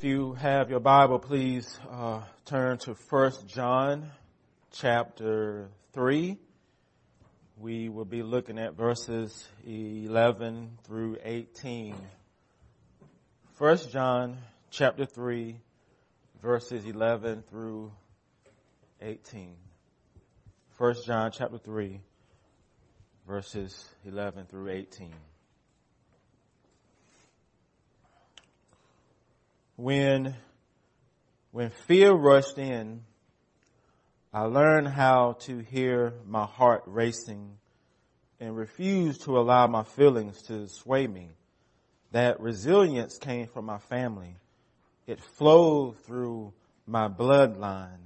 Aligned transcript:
If 0.00 0.04
you 0.04 0.32
have 0.32 0.70
your 0.70 0.80
Bible, 0.80 1.18
please 1.18 1.78
uh, 1.90 2.22
turn 2.46 2.78
to 2.78 2.94
1 2.94 3.32
John 3.46 4.10
chapter 4.72 5.68
3. 5.92 6.38
We 7.58 7.90
will 7.90 8.06
be 8.06 8.22
looking 8.22 8.58
at 8.58 8.74
verses 8.74 9.46
11 9.62 10.78
through 10.84 11.18
18. 11.22 11.94
1 13.58 13.78
John 13.92 14.38
chapter 14.70 15.04
3, 15.04 15.60
verses 16.40 16.86
11 16.86 17.44
through 17.50 17.92
18. 19.02 19.54
1 20.78 20.94
John 21.04 21.30
chapter 21.30 21.58
3, 21.58 22.00
verses 23.28 23.84
11 24.06 24.46
through 24.46 24.70
18. 24.70 25.12
When 29.80 30.34
when 31.52 31.70
fear 31.70 32.12
rushed 32.12 32.58
in, 32.58 33.00
I 34.32 34.42
learned 34.42 34.88
how 34.88 35.38
to 35.40 35.58
hear 35.58 36.12
my 36.26 36.44
heart 36.44 36.82
racing 36.86 37.56
and 38.38 38.54
refuse 38.54 39.18
to 39.18 39.38
allow 39.38 39.66
my 39.66 39.82
feelings 39.82 40.42
to 40.42 40.68
sway 40.68 41.06
me. 41.06 41.30
That 42.12 42.40
resilience 42.40 43.18
came 43.18 43.48
from 43.48 43.64
my 43.64 43.78
family. 43.78 44.36
It 45.06 45.18
flowed 45.20 45.98
through 46.04 46.52
my 46.86 47.08
bloodline, 47.08 48.04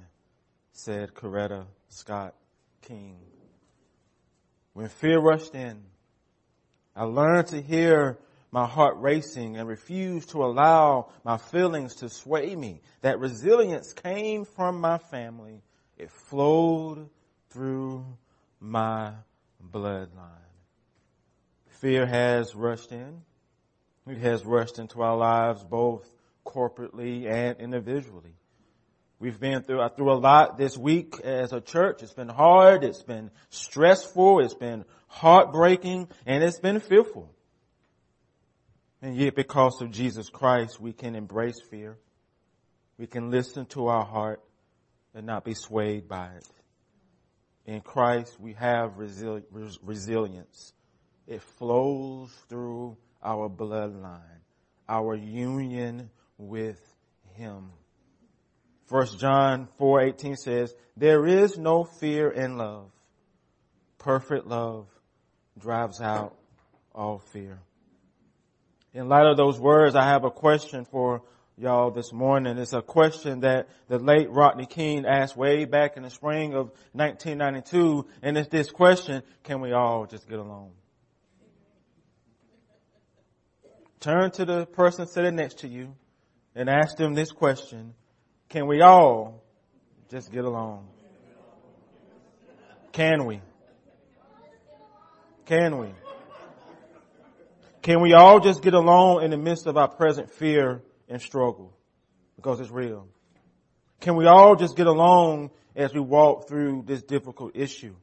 said 0.72 1.12
Coretta 1.12 1.66
Scott 1.88 2.34
King. 2.82 3.18
When 4.72 4.88
fear 4.88 5.18
rushed 5.18 5.54
in, 5.54 5.82
I 6.96 7.04
learned 7.04 7.48
to 7.48 7.60
hear 7.60 8.18
my 8.54 8.66
heart 8.68 8.96
racing 8.98 9.56
and 9.56 9.68
refused 9.68 10.30
to 10.30 10.44
allow 10.44 11.08
my 11.24 11.36
feelings 11.36 11.96
to 11.96 12.08
sway 12.08 12.54
me. 12.54 12.80
That 13.00 13.18
resilience 13.18 13.92
came 13.92 14.44
from 14.44 14.80
my 14.80 14.98
family. 14.98 15.60
It 15.98 16.12
flowed 16.12 17.10
through 17.50 18.06
my 18.60 19.10
bloodline. 19.60 20.52
Fear 21.80 22.06
has 22.06 22.54
rushed 22.54 22.92
in. 22.92 23.22
It 24.06 24.18
has 24.18 24.44
rushed 24.44 24.78
into 24.78 25.02
our 25.02 25.16
lives 25.16 25.64
both 25.64 26.08
corporately 26.46 27.28
and 27.28 27.58
individually. 27.58 28.36
We've 29.18 29.40
been 29.40 29.64
through, 29.64 29.84
through 29.96 30.12
a 30.12 30.14
lot 30.14 30.58
this 30.58 30.78
week 30.78 31.18
as 31.24 31.52
a 31.52 31.60
church. 31.60 32.04
It's 32.04 32.12
been 32.12 32.28
hard. 32.28 32.84
It's 32.84 33.02
been 33.02 33.32
stressful. 33.50 34.44
It's 34.44 34.54
been 34.54 34.84
heartbreaking 35.08 36.06
and 36.24 36.44
it's 36.44 36.60
been 36.60 36.78
fearful. 36.78 37.33
And 39.04 39.16
yet 39.18 39.34
because 39.34 39.82
of 39.82 39.90
Jesus 39.90 40.30
Christ, 40.30 40.80
we 40.80 40.94
can 40.94 41.14
embrace 41.14 41.60
fear. 41.70 41.98
We 42.96 43.06
can 43.06 43.30
listen 43.30 43.66
to 43.66 43.88
our 43.88 44.02
heart 44.02 44.40
and 45.14 45.26
not 45.26 45.44
be 45.44 45.52
swayed 45.52 46.08
by 46.08 46.28
it. 46.28 46.48
In 47.66 47.82
Christ, 47.82 48.40
we 48.40 48.54
have 48.54 48.92
resili- 48.92 49.44
resilience. 49.82 50.72
It 51.26 51.42
flows 51.58 52.30
through 52.48 52.96
our 53.22 53.50
bloodline, 53.50 54.40
our 54.88 55.14
union 55.14 56.08
with 56.38 56.80
Him. 57.34 57.72
First 58.86 59.18
John 59.18 59.68
4:18 59.78 60.36
says, 60.36 60.74
"There 60.96 61.26
is 61.26 61.58
no 61.58 61.84
fear 61.84 62.30
in 62.30 62.56
love. 62.56 62.90
Perfect 63.98 64.46
love 64.46 64.88
drives 65.58 66.00
out 66.00 66.38
all 66.94 67.18
fear." 67.18 67.60
In 68.94 69.08
light 69.08 69.26
of 69.26 69.36
those 69.36 69.58
words, 69.58 69.96
I 69.96 70.04
have 70.04 70.24
a 70.24 70.30
question 70.30 70.84
for 70.84 71.22
y'all 71.58 71.90
this 71.90 72.12
morning. 72.12 72.56
It's 72.58 72.72
a 72.72 72.80
question 72.80 73.40
that 73.40 73.68
the 73.88 73.98
late 73.98 74.30
Rodney 74.30 74.66
King 74.66 75.04
asked 75.04 75.36
way 75.36 75.64
back 75.64 75.96
in 75.96 76.04
the 76.04 76.10
spring 76.10 76.54
of 76.54 76.70
1992. 76.92 78.06
And 78.22 78.38
it's 78.38 78.48
this 78.48 78.70
question, 78.70 79.22
can 79.42 79.60
we 79.60 79.72
all 79.72 80.06
just 80.06 80.28
get 80.28 80.38
along? 80.38 80.70
Turn 83.98 84.30
to 84.32 84.44
the 84.44 84.66
person 84.66 85.08
sitting 85.08 85.34
next 85.34 85.60
to 85.60 85.68
you 85.68 85.94
and 86.54 86.70
ask 86.70 86.96
them 86.96 87.14
this 87.14 87.32
question. 87.32 87.94
Can 88.48 88.68
we 88.68 88.80
all 88.80 89.42
just 90.08 90.30
get 90.30 90.44
along? 90.44 90.86
Can 92.92 93.24
we? 93.24 93.40
Can 95.46 95.78
we? 95.78 95.88
Can 97.84 98.00
we 98.00 98.14
all 98.14 98.40
just 98.40 98.62
get 98.62 98.72
along 98.72 99.24
in 99.24 99.30
the 99.30 99.36
midst 99.36 99.66
of 99.66 99.76
our 99.76 99.88
present 99.88 100.30
fear 100.30 100.82
and 101.06 101.20
struggle? 101.20 101.76
Because 102.34 102.58
it's 102.58 102.70
real. 102.70 103.06
Can 104.00 104.16
we 104.16 104.24
all 104.24 104.56
just 104.56 104.74
get 104.74 104.86
along 104.86 105.50
as 105.76 105.92
we 105.92 106.00
walk 106.00 106.48
through 106.48 106.84
this 106.86 107.02
difficult 107.02 107.54
issue? 107.54 107.94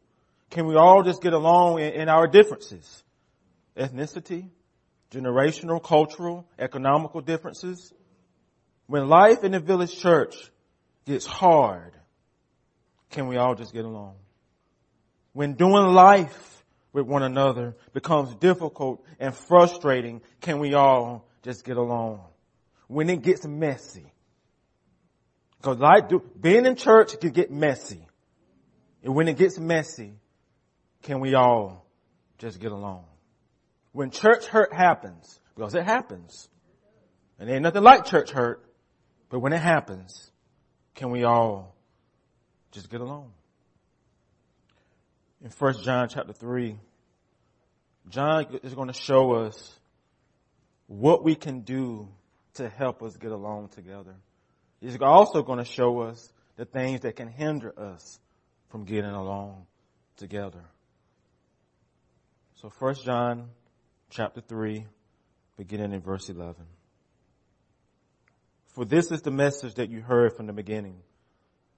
Can 0.52 0.68
we 0.68 0.75
all 0.75 1.02
just 1.02 1.19
get 1.24 1.34
along 1.34 1.80
in, 1.80 1.94
in 1.94 2.09
our 2.09 2.28
differences? 2.28 3.03
Ethnicity, 3.75 4.50
generational, 5.09 5.81
cultural, 5.81 6.48
economical 6.59 7.19
differences. 7.19 7.92
When 8.86 9.09
life 9.09 9.44
in 9.44 9.53
the 9.53 9.59
village 9.59 9.98
church 9.98 10.36
gets 11.08 11.25
hard, 11.25 11.94
can 13.09 13.25
we 13.25 13.38
all 13.38 13.56
just 13.56 13.74
get 13.74 13.86
along? 13.86 14.13
When 15.34 15.56
doing 15.56 15.88
life 15.88 16.50
with 16.94 17.06
one 17.06 17.24
another 17.24 17.75
becomes 17.94 18.35
difficult 18.35 19.03
and 19.19 19.34
frustrating, 19.34 20.22
can 20.41 20.59
we 20.59 20.74
all 20.74 21.28
just 21.44 21.63
get 21.63 21.78
along? 21.78 22.22
When 22.88 23.09
it 23.09 23.22
gets 23.22 23.46
messy. 23.46 24.12
Cause 25.62 25.78
like 25.78 26.09
being 26.40 26.66
in 26.66 26.75
church 26.75 27.19
can 27.19 27.31
get 27.31 27.51
messy. 27.51 28.07
And 29.03 29.16
when 29.16 29.28
it 29.28 29.38
gets 29.38 29.57
messy, 29.57 30.13
can 31.03 31.19
we 31.19 31.34
all 31.34 31.85
just 32.38 32.59
get 32.59 32.72
along? 32.72 33.06
When 33.91 34.09
church 34.09 34.46
hurt 34.46 34.74
happens, 34.74 35.40
because 35.56 35.75
it 35.75 35.84
happens, 35.84 36.50
and 37.40 37.50
ain't 37.50 37.63
nothing 37.63 37.84
like 37.84 38.06
church 38.06 38.31
hurt, 38.31 38.63
but 39.30 39.40
when 39.40 39.53
it 39.53 39.62
happens, 39.62 40.31
can 40.96 41.12
we 41.12 41.24
all 41.24 41.75
just 42.72 42.90
get 42.90 43.01
along? 43.01 43.31
In 45.44 45.50
1 45.50 45.84
John 45.84 46.07
chapter 46.09 46.34
3, 46.34 46.78
John 48.09 48.59
is 48.63 48.74
going 48.74 48.88
to 48.88 48.94
show 48.94 49.34
us 49.34 49.79
what 50.88 51.24
we 51.24 51.35
can 51.35 51.62
do 51.62 52.07
to 52.56 52.69
help 52.69 53.02
us 53.02 53.16
get 53.16 53.31
along 53.31 53.69
together. 53.69 54.16
He's 54.80 54.97
also 55.01 55.41
going 55.41 55.59
to 55.59 55.66
show 55.66 56.01
us 56.01 56.31
the 56.57 56.66
things 56.66 57.01
that 57.01 57.16
can 57.16 57.28
hinder 57.28 57.74
us 57.78 58.19
from 58.69 58.84
getting 58.84 59.12
along 59.12 59.66
together. 60.18 60.63
So 62.56 62.72
1 62.80 62.96
John 63.06 63.50
chapter 64.09 64.41
3, 64.41 64.85
beginning 65.57 65.94
in 65.94 66.01
verse 66.01 66.30
11. 66.30 66.56
For 68.75 68.85
this 68.85 69.12
is 69.12 69.22
the 69.22 69.31
message 69.31 69.75
that 69.75 69.90
you 69.90 70.01
heard 70.01 70.35
from 70.35 70.47
the 70.47 70.53
beginning, 70.53 70.97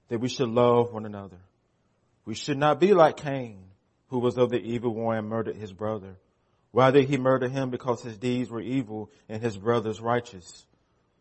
that 0.10 0.20
we 0.20 0.30
should 0.30 0.50
love 0.50 0.94
one 0.94 1.06
another. 1.06 1.38
We 2.26 2.36
should 2.36 2.58
not 2.58 2.80
be 2.80 2.94
like 2.94 3.18
Cain, 3.18 3.60
who 4.08 4.20
was 4.20 4.38
of 4.38 4.50
the 4.50 4.62
evil 4.62 4.94
one 4.94 5.18
and 5.18 5.28
murdered 5.28 5.58
his 5.58 5.74
brother. 5.74 6.16
Why 6.72 6.92
did 6.92 7.10
he 7.10 7.18
murder 7.18 7.50
him? 7.50 7.70
Because 7.70 8.02
his 8.02 8.18
deeds 8.18 8.50
were 8.50 8.62
evil 8.62 9.12
and 9.30 9.42
his 9.42 9.58
brothers 9.58 10.02
righteous. 10.02 10.66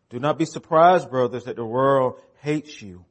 Do 0.09 0.19
not 0.19 0.37
be 0.37 0.45
surprised, 0.45 1.09
brothers, 1.09 1.45
that 1.45 1.55
the 1.55 1.65
world 1.65 2.19
hates 2.41 2.81
you. 2.81 3.05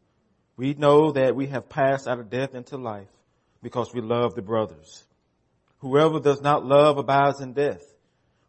We 0.57 0.75
know 0.75 1.13
that 1.13 1.37
we 1.37 1.47
have 1.49 1.69
passed 1.69 2.07
out 2.07 2.21
of 2.21 2.31
death 2.31 2.55
into 2.55 2.77
life 2.77 3.09
because 3.63 3.93
we 3.93 4.01
love 4.01 4.35
the 4.35 4.43
brothers. 4.43 5.05
Whoever 5.79 6.21
does 6.21 6.41
not 6.41 6.65
love 6.65 6.99
abides 6.99 7.41
in 7.41 7.53
death. 7.55 7.83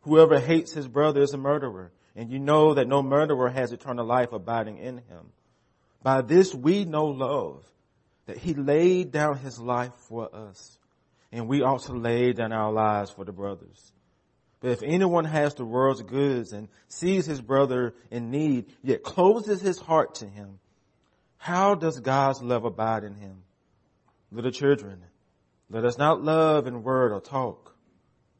Whoever 0.02 0.40
hates 0.40 0.74
his 0.74 0.88
brother 0.88 1.22
is 1.22 1.34
a 1.34 1.38
murderer, 1.38 1.92
and 2.16 2.30
you 2.30 2.40
know 2.40 2.74
that 2.76 2.88
no 2.88 3.02
murderer 3.02 3.50
has 3.50 3.72
eternal 3.72 4.06
life 4.06 4.34
abiding 4.34 4.78
in 4.78 4.98
him. 4.98 5.32
By 6.04 6.22
this 6.22 6.54
we 6.54 6.86
know 6.86 7.06
love, 7.06 7.64
that 8.26 8.38
he 8.38 8.54
laid 8.54 9.12
down 9.12 9.38
his 9.38 9.60
life 9.60 9.94
for 10.08 10.34
us, 10.34 10.78
and 11.32 11.48
we 11.48 11.62
also 11.62 11.94
lay 11.94 12.34
down 12.34 12.52
our 12.52 12.72
lives 12.72 13.12
for 13.12 13.26
the 13.26 13.32
brothers. 13.32 13.92
But 14.60 14.72
if 14.72 14.84
anyone 14.84 15.26
has 15.26 15.56
the 15.56 15.66
world's 15.66 16.02
goods 16.02 16.54
and 16.54 16.70
sees 16.88 17.26
his 17.26 17.42
brother 17.42 17.94
in 18.10 18.32
need, 18.32 18.68
yet 18.82 19.04
closes 19.04 19.62
his 19.62 19.78
heart 19.78 20.16
to 20.16 20.26
him, 20.26 20.60
how 21.38 21.76
does 21.76 22.00
God's 22.00 22.42
love 22.42 22.64
abide 22.64 23.04
in 23.04 23.16
him? 23.16 23.44
Little 24.32 24.52
children, 24.52 25.04
let 25.70 25.84
us 25.84 25.98
not 25.98 26.24
love 26.24 26.66
in 26.66 26.84
word 26.84 27.12
or 27.12 27.20
talk, 27.20 27.76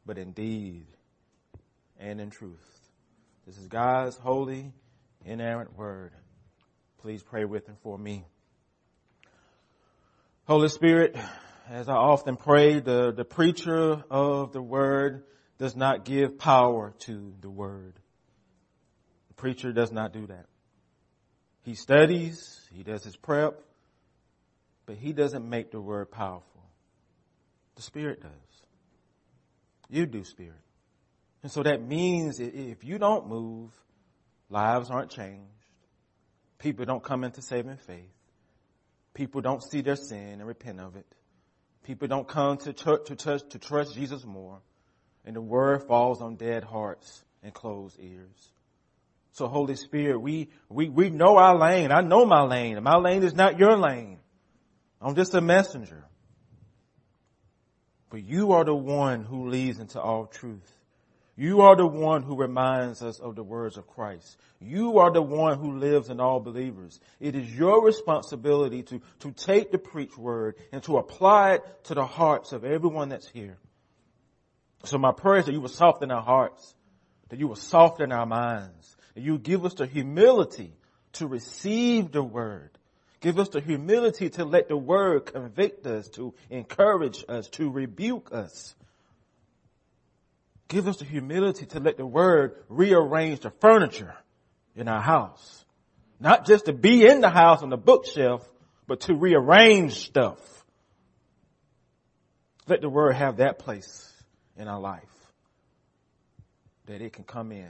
but 0.06 0.18
in 0.18 0.32
deed 0.32 0.88
and 2.00 2.22
in 2.22 2.30
truth. 2.30 2.80
This 3.46 3.58
is 3.58 3.68
God's 3.68 4.16
holy, 4.16 4.72
inerrant 5.26 5.78
word. 5.78 6.14
Please 7.02 7.22
pray 7.22 7.44
with 7.44 7.68
and 7.68 7.78
for 7.80 7.98
me. 7.98 8.24
Holy 10.46 10.68
Spirit, 10.68 11.16
as 11.70 11.88
I 11.88 11.94
often 11.94 12.36
pray, 12.36 12.82
the, 12.82 13.14
the 13.14 13.24
preacher 13.24 14.04
of 14.12 14.52
the 14.52 14.62
word 14.62 15.24
does 15.58 15.74
not 15.74 16.04
give 16.04 16.38
power 16.38 16.94
to 17.06 17.34
the 17.40 17.50
word. 17.50 17.94
The 19.30 19.36
preacher 19.36 19.72
does 19.72 19.94
not 19.94 20.12
do 20.12 20.28
that. 20.28 20.48
He 21.62 21.76
studies, 21.76 22.60
he 22.74 22.84
does 22.84 23.06
his 23.06 23.16
prep, 23.16 23.58
but 24.86 24.98
he 24.98 25.14
doesn't 25.14 25.48
make 25.48 25.72
the 25.72 25.80
word 25.80 26.12
powerful. 26.12 26.62
The 27.76 27.82
Spirit 27.82 28.22
does. 28.22 28.32
You 29.90 30.06
do, 30.06 30.26
Spirit. 30.26 30.60
And 31.42 31.54
so 31.54 31.64
that 31.64 31.82
means 31.82 32.42
if 32.42 32.84
you 32.84 32.98
don't 32.98 33.30
move, 33.30 33.72
lives 34.50 34.92
aren't 34.92 35.10
changed. 35.10 35.48
People 36.60 36.84
don't 36.84 37.04
come 37.04 37.24
into 37.24 37.42
saving 37.42 37.78
faith. 37.78 38.13
People 39.14 39.42
don't 39.42 39.64
see 39.64 39.82
their 39.82 39.96
sin 39.96 40.40
and 40.40 40.48
repent 40.48 40.80
of 40.80 40.96
it. 40.96 41.06
People 41.84 42.08
don't 42.08 42.28
come 42.28 42.58
to 42.58 42.74
church 42.74 43.06
to, 43.08 43.40
to 43.40 43.60
trust 43.60 43.94
Jesus 43.94 44.26
more. 44.26 44.60
And 45.26 45.36
the 45.36 45.42
word 45.42 45.84
falls 45.84 46.22
on 46.22 46.36
dead 46.36 46.64
hearts 46.64 47.24
and 47.44 47.54
closed 47.54 47.98
ears. 48.00 48.52
So 49.34 49.48
Holy 49.48 49.76
Spirit, 49.76 50.20
we, 50.20 50.50
we, 50.70 50.90
we 50.90 51.10
know 51.10 51.38
our 51.38 51.58
lane. 51.58 51.92
I 51.92 52.02
know 52.02 52.26
my 52.26 52.44
lane. 52.44 52.82
My 52.84 52.98
lane 52.98 53.24
is 53.24 53.34
not 53.34 53.60
your 53.60 53.78
lane. 53.78 54.20
I'm 55.02 55.16
just 55.16 55.34
a 55.34 55.42
messenger. 55.42 56.06
But 58.10 58.24
you 58.24 58.54
are 58.54 58.64
the 58.64 58.76
one 58.76 59.24
who 59.24 59.50
leads 59.50 59.80
into 59.80 60.00
all 60.00 60.28
truth. 60.28 60.72
You 61.36 61.62
are 61.62 61.76
the 61.76 61.88
one 61.88 62.22
who 62.22 62.36
reminds 62.36 63.02
us 63.02 63.20
of 63.20 63.36
the 63.36 63.44
words 63.44 63.78
of 63.78 63.88
Christ. 63.88 64.38
You 64.60 65.00
are 65.00 65.12
the 65.12 65.22
one 65.22 65.58
who 65.58 65.78
lives 65.78 66.10
in 66.10 66.20
all 66.20 66.40
believers. 66.40 67.00
It 67.20 67.36
is 67.36 67.54
your 67.54 67.84
responsibility 67.84 68.84
to, 68.84 69.02
to 69.22 69.32
take 69.32 69.72
the 69.72 69.80
preached 69.80 70.18
word 70.18 70.56
and 70.72 70.84
to 70.84 70.98
apply 70.98 71.54
it 71.56 71.84
to 71.86 71.96
the 71.96 72.06
hearts 72.06 72.52
of 72.52 72.64
everyone 72.64 73.10
that's 73.10 73.28
here. 73.28 73.58
So 74.86 75.00
my 75.00 75.12
prayer 75.12 75.38
is 75.38 75.46
that 75.46 75.54
you 75.54 75.62
will 75.62 75.70
soften 75.70 76.12
our 76.12 76.22
hearts, 76.22 76.76
that 77.30 77.40
you 77.40 77.48
will 77.48 77.56
soften 77.56 78.12
our 78.12 78.28
minds, 78.28 78.96
that 79.16 79.22
you 79.22 79.40
give 79.40 79.66
us 79.66 79.74
the 79.74 79.88
humility 79.88 80.74
to 81.14 81.26
receive 81.26 82.12
the 82.12 82.24
word. 82.24 82.70
Give 83.22 83.40
us 83.40 83.50
the 83.50 83.62
humility 83.62 84.30
to 84.32 84.46
let 84.46 84.68
the 84.68 84.78
word 84.78 85.28
convict 85.28 85.88
us, 85.88 86.10
to 86.10 86.34
encourage 86.50 87.24
us, 87.28 87.48
to 87.52 87.72
rebuke 87.72 88.30
us. 88.34 88.76
Give 90.74 90.88
us 90.88 90.98
the 90.98 91.06
humility 91.06 91.68
to 91.68 91.80
let 91.80 91.98
the 91.98 92.06
word 92.06 92.56
rearrange 92.68 93.42
the 93.42 93.52
furniture 93.52 94.16
in 94.76 94.88
our 94.88 95.02
house. 95.02 95.66
Not 96.20 96.48
just 96.48 96.66
to 96.66 96.74
be 96.74 97.06
in 97.06 97.22
the 97.22 97.30
house 97.30 97.62
on 97.62 97.70
the 97.70 97.78
bookshelf, 97.78 98.44
but 98.88 99.02
to 99.02 99.14
rearrange 99.14 99.94
stuff. 99.94 100.40
Let 102.68 102.82
the 102.82 102.90
word 102.90 103.14
have 103.14 103.38
that 103.38 103.60
place 103.60 104.12
in 104.58 104.68
our 104.68 104.80
life. 104.80 105.04
That 106.88 107.04
it 107.04 107.14
can 107.14 107.24
come 107.24 107.52
in 107.52 107.70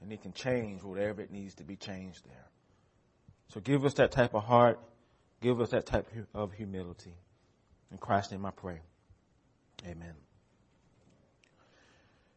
and 0.00 0.12
it 0.12 0.22
can 0.22 0.32
change 0.32 0.84
whatever 0.84 1.22
it 1.22 1.32
needs 1.32 1.56
to 1.56 1.64
be 1.64 1.74
changed 1.74 2.24
there. 2.24 2.46
So 3.48 3.58
give 3.58 3.84
us 3.84 3.94
that 3.94 4.12
type 4.12 4.32
of 4.32 4.44
heart. 4.44 4.78
Give 5.40 5.60
us 5.60 5.70
that 5.70 5.86
type 5.86 6.08
of 6.32 6.52
humility. 6.52 7.16
In 7.90 7.98
Christ's 7.98 8.30
name 8.30 8.46
I 8.46 8.52
pray. 8.52 8.78
Amen. 9.84 10.14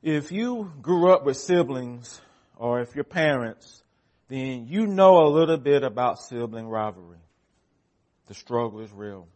If 0.02 0.32
you 0.32 0.72
grew 0.82 1.12
up 1.12 1.26
with 1.26 1.36
siblings 1.36 2.22
or 2.56 2.80
if 2.80 2.96
your 2.96 3.04
parents, 3.04 3.84
then 4.30 4.68
you 4.68 4.88
know 4.88 5.26
a 5.26 5.28
little 5.28 5.58
bit 5.58 5.84
about 5.84 6.20
sibling 6.20 6.68
rivalry. 6.68 7.18
The 8.28 8.34
struggle 8.34 8.80
is 8.80 8.92
real. 8.94 9.28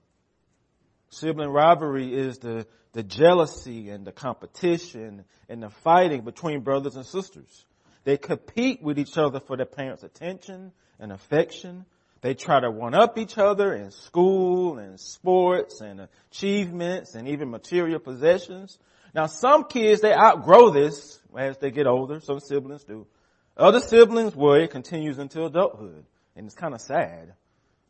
Sibling 1.10 1.50
rivalry 1.50 2.14
is 2.14 2.38
the, 2.38 2.66
the 2.94 3.04
jealousy 3.04 3.90
and 3.90 4.06
the 4.06 4.12
competition 4.14 5.26
and 5.50 5.64
the 5.64 5.70
fighting 5.70 6.22
between 6.22 6.62
brothers 6.62 6.96
and 6.96 7.06
sisters. 7.06 7.66
They 8.06 8.18
compete 8.18 8.82
with 8.82 8.98
each 8.98 9.18
other 9.18 9.40
for 9.40 9.58
their 9.58 9.66
parents' 9.66 10.04
attention 10.04 10.72
and 11.00 11.12
affection. 11.12 11.86
They 12.22 12.36
try 12.36 12.62
to 12.62 12.72
one 12.72 12.94
up 12.94 13.18
each 13.18 13.38
other 13.38 13.76
in 13.76 13.92
school 13.92 14.78
and 14.78 14.98
sports 15.00 15.82
and 15.82 16.08
achievements 16.32 17.16
and 17.16 17.28
even 17.28 17.50
material 17.50 18.00
possessions. 18.00 18.80
Now 19.14 19.28
some 19.28 19.66
kids, 19.66 20.02
they 20.02 20.14
outgrow 20.14 20.72
this 20.72 21.20
as 21.38 21.58
they 21.58 21.72
get 21.72 21.88
older. 21.88 22.20
Some 22.20 22.40
siblings 22.40 22.84
do. 22.84 23.08
Other 23.56 23.80
siblings, 23.80 24.36
well, 24.36 24.54
it 24.54 24.72
continues 24.72 25.20
until 25.20 25.46
adulthood. 25.46 26.06
And 26.36 26.46
it's 26.46 26.56
kind 26.56 26.74
of 26.74 26.82
sad. 26.82 27.34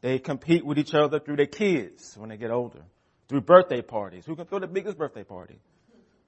They 0.02 0.20
compete 0.20 0.66
with 0.66 0.78
each 0.78 0.94
other 0.94 1.20
through 1.20 1.38
their 1.38 1.46
kids 1.46 2.16
when 2.18 2.30
they 2.30 2.38
get 2.38 2.52
older. 2.52 2.82
Through 3.30 3.42
birthday 3.42 3.82
parties. 3.82 4.26
Who 4.26 4.36
can 4.36 4.46
throw 4.46 4.60
the 4.60 4.68
biggest 4.68 4.98
birthday 4.98 5.24
party? 5.24 5.56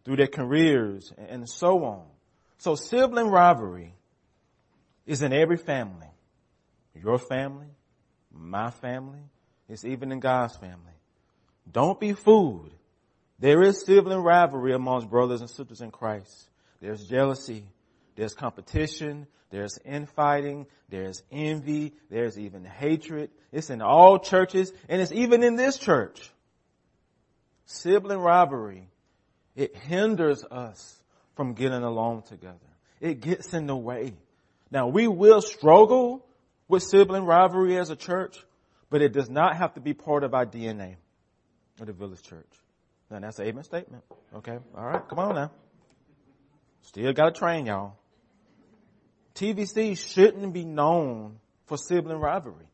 Through 0.05 0.15
their 0.15 0.27
careers 0.27 1.11
and 1.17 1.49
so 1.49 1.83
on. 1.83 2.05
So 2.57 2.75
sibling 2.75 3.27
rivalry 3.27 3.93
is 5.05 5.21
in 5.21 5.33
every 5.33 5.57
family. 5.57 6.07
Your 6.93 7.17
family, 7.17 7.67
my 8.31 8.71
family, 8.71 9.19
it's 9.67 9.83
even 9.83 10.13
in 10.13 10.21
God's 10.21 10.55
family. 10.55 10.93
Don't 11.69 11.99
be 11.99 12.13
fooled. 12.13 12.74
There 13.39 13.61
is 13.63 13.83
sibling 13.85 14.19
rivalry 14.19 14.73
amongst 14.73 15.09
brothers 15.09 15.41
and 15.41 15.49
sisters 15.49 15.81
in 15.81 15.91
Christ. 15.91 16.49
There's 16.81 17.05
jealousy. 17.05 17.65
There's 18.15 18.33
competition. 18.33 19.27
There's 19.49 19.77
infighting. 19.83 20.67
There's 20.89 21.21
envy. 21.31 21.93
There's 22.09 22.39
even 22.39 22.63
hatred. 22.63 23.29
It's 23.51 23.69
in 23.69 23.81
all 23.81 24.19
churches 24.19 24.71
and 24.87 25.01
it's 25.01 25.11
even 25.11 25.43
in 25.43 25.55
this 25.55 25.77
church. 25.77 26.29
Sibling 27.65 28.19
rivalry. 28.19 28.89
It 29.55 29.75
hinders 29.75 30.43
us 30.45 30.95
from 31.35 31.53
getting 31.53 31.83
along 31.83 32.23
together. 32.23 32.57
It 33.01 33.21
gets 33.21 33.53
in 33.53 33.67
the 33.67 33.75
way. 33.75 34.13
Now 34.71 34.87
we 34.87 35.07
will 35.07 35.41
struggle 35.41 36.25
with 36.67 36.83
sibling 36.83 37.25
rivalry 37.25 37.77
as 37.77 37.89
a 37.89 37.95
church, 37.95 38.37
but 38.89 39.01
it 39.01 39.13
does 39.13 39.29
not 39.29 39.57
have 39.57 39.73
to 39.75 39.81
be 39.81 39.93
part 39.93 40.23
of 40.23 40.33
our 40.33 40.45
DNA 40.45 40.95
of 41.79 41.87
the 41.87 41.93
village 41.93 42.23
church. 42.23 42.45
That's 43.21 43.39
an 43.39 43.47
amen 43.47 43.63
statement. 43.63 44.03
Okay. 44.35 44.57
All 44.77 44.85
right. 44.85 45.07
Come 45.07 45.19
on 45.19 45.35
now. 45.35 45.51
Still 46.81 47.13
got 47.13 47.33
to 47.33 47.39
train 47.39 47.65
y'all. 47.65 47.97
TVC 49.35 49.97
shouldn't 49.97 50.53
be 50.53 50.63
known 50.63 51.39
for 51.65 51.77
sibling 51.77 52.19
rivalry. 52.19 52.67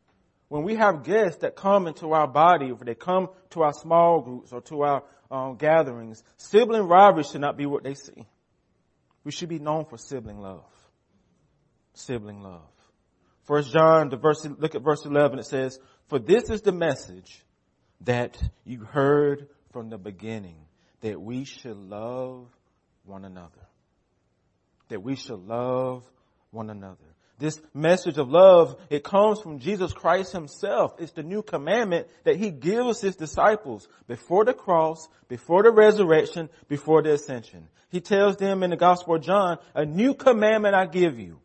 When 0.47 0.63
we 0.63 0.75
have 0.75 1.03
guests 1.03 1.39
that 1.41 1.55
come 1.55 1.87
into 1.87 2.11
our 2.11 2.27
body, 2.27 2.71
or 2.71 2.77
they 2.83 2.93
come 2.93 3.29
to 3.51 3.61
our 3.61 3.73
small 3.73 4.21
groups 4.21 4.51
or 4.51 4.61
to 4.61 4.81
our 4.81 5.03
um, 5.31 5.55
gatherings, 5.55 6.23
sibling 6.35 6.83
rivalry 6.83 7.23
should 7.23 7.41
not 7.41 7.57
be 7.57 7.65
what 7.65 7.83
they 7.83 7.93
see. 7.93 8.27
We 9.23 9.31
should 9.31 9.49
be 9.49 9.59
known 9.59 9.85
for 9.85 9.97
sibling 9.97 10.39
love. 10.39 10.65
Sibling 11.93 12.41
love. 12.41 12.67
First 13.43 13.71
John, 13.71 14.09
the 14.09 14.17
verse, 14.17 14.45
look 14.45 14.75
at 14.75 14.81
verse 14.81 15.05
11, 15.05 15.39
it 15.39 15.45
says, 15.45 15.79
For 16.07 16.19
this 16.19 16.49
is 16.49 16.61
the 16.61 16.71
message 16.71 17.43
that 18.01 18.37
you 18.65 18.83
heard 18.83 19.47
from 19.71 19.89
the 19.89 19.97
beginning, 19.97 20.57
that 21.01 21.19
we 21.21 21.45
should 21.45 21.77
love 21.77 22.47
one 23.05 23.25
another. 23.25 23.49
That 24.89 25.01
we 25.01 25.15
should 25.15 25.47
love 25.47 26.03
one 26.51 26.69
another. 26.69 26.97
This 27.39 27.59
message 27.73 28.19
of 28.19 28.29
love, 28.29 28.75
it 28.91 29.03
comes 29.03 29.41
from 29.41 29.57
Jesus 29.57 29.93
Christ 29.93 30.31
himself. 30.31 30.93
It's 30.99 31.13
the 31.13 31.23
new 31.23 31.41
commandment 31.41 32.07
that 32.23 32.35
he 32.35 32.51
gives 32.51 33.01
his 33.01 33.15
disciples 33.15 33.87
before 34.07 34.45
the 34.45 34.53
cross, 34.53 35.07
before 35.27 35.63
the 35.63 35.71
resurrection, 35.71 36.49
before 36.67 37.01
the 37.01 37.13
ascension. 37.13 37.67
He 37.89 37.99
tells 37.99 38.37
them 38.37 38.61
in 38.61 38.69
the 38.69 38.77
Gospel 38.77 39.15
of 39.15 39.23
John, 39.23 39.57
a 39.73 39.85
new 39.85 40.13
commandment 40.13 40.75
I 40.75 40.85
give 40.85 41.19
you, 41.19 41.39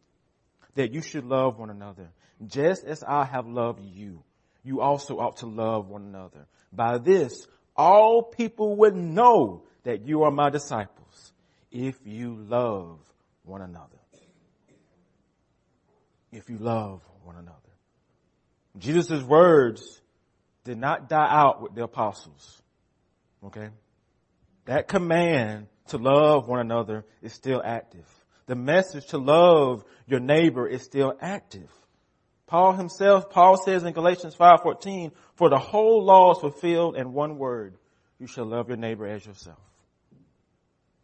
that 0.75 0.93
you 0.93 1.01
should 1.01 1.25
love 1.25 1.59
one 1.59 1.71
another. 1.71 2.11
Just 2.47 2.85
as 2.85 3.03
I 3.03 3.25
have 3.25 3.47
loved 3.47 3.81
you, 3.83 4.23
you 4.63 4.83
also 4.83 5.19
ought 5.19 5.39
to 5.39 5.47
love 5.47 5.89
one 5.89 6.03
another. 6.03 6.47
By 6.73 6.99
this, 6.99 7.47
all 7.77 8.23
people 8.23 8.77
would 8.77 8.95
know 8.95 9.63
that 9.85 10.07
you 10.07 10.25
are 10.25 10.31
my 10.31 10.51
disciples 10.51 11.33
if 11.71 11.97
you 12.05 12.37
love 12.37 12.99
one 13.45 13.63
another. 13.63 13.87
If 16.33 16.51
you 16.51 16.59
love 16.59 17.03
one 17.23 17.37
another. 17.37 17.57
Jesus' 18.79 19.23
words 19.23 20.03
did 20.65 20.79
not 20.79 21.09
die 21.09 21.29
out 21.31 21.63
with 21.63 21.75
the 21.75 21.85
apostles. 21.85 22.61
Okay? 23.45 23.69
That 24.67 24.89
command 24.89 25.69
to 25.89 25.99
love 25.99 26.49
one 26.49 26.61
another 26.61 27.05
is 27.23 27.33
still 27.33 27.63
active. 27.65 28.07
The 28.47 28.57
message 28.57 29.07
to 29.09 29.19
love 29.19 29.85
your 30.07 30.21
neighbor 30.21 30.67
is 30.67 30.83
still 30.83 31.15
active. 31.21 31.71
Paul 32.47 32.73
himself, 32.75 33.31
Paul 33.31 33.57
says 33.57 33.83
in 33.83 33.93
Galatians 33.93 34.35
5:14, 34.37 35.13
for 35.35 35.51
the 35.51 35.59
whole 35.59 36.05
law 36.05 36.33
is 36.33 36.39
fulfilled 36.39 36.97
in 36.97 37.13
one 37.13 37.39
word. 37.39 37.77
You 38.19 38.27
shall 38.27 38.47
love 38.47 38.69
your 38.69 38.77
neighbor 38.77 39.07
as 39.07 39.27
yourself. 39.27 39.59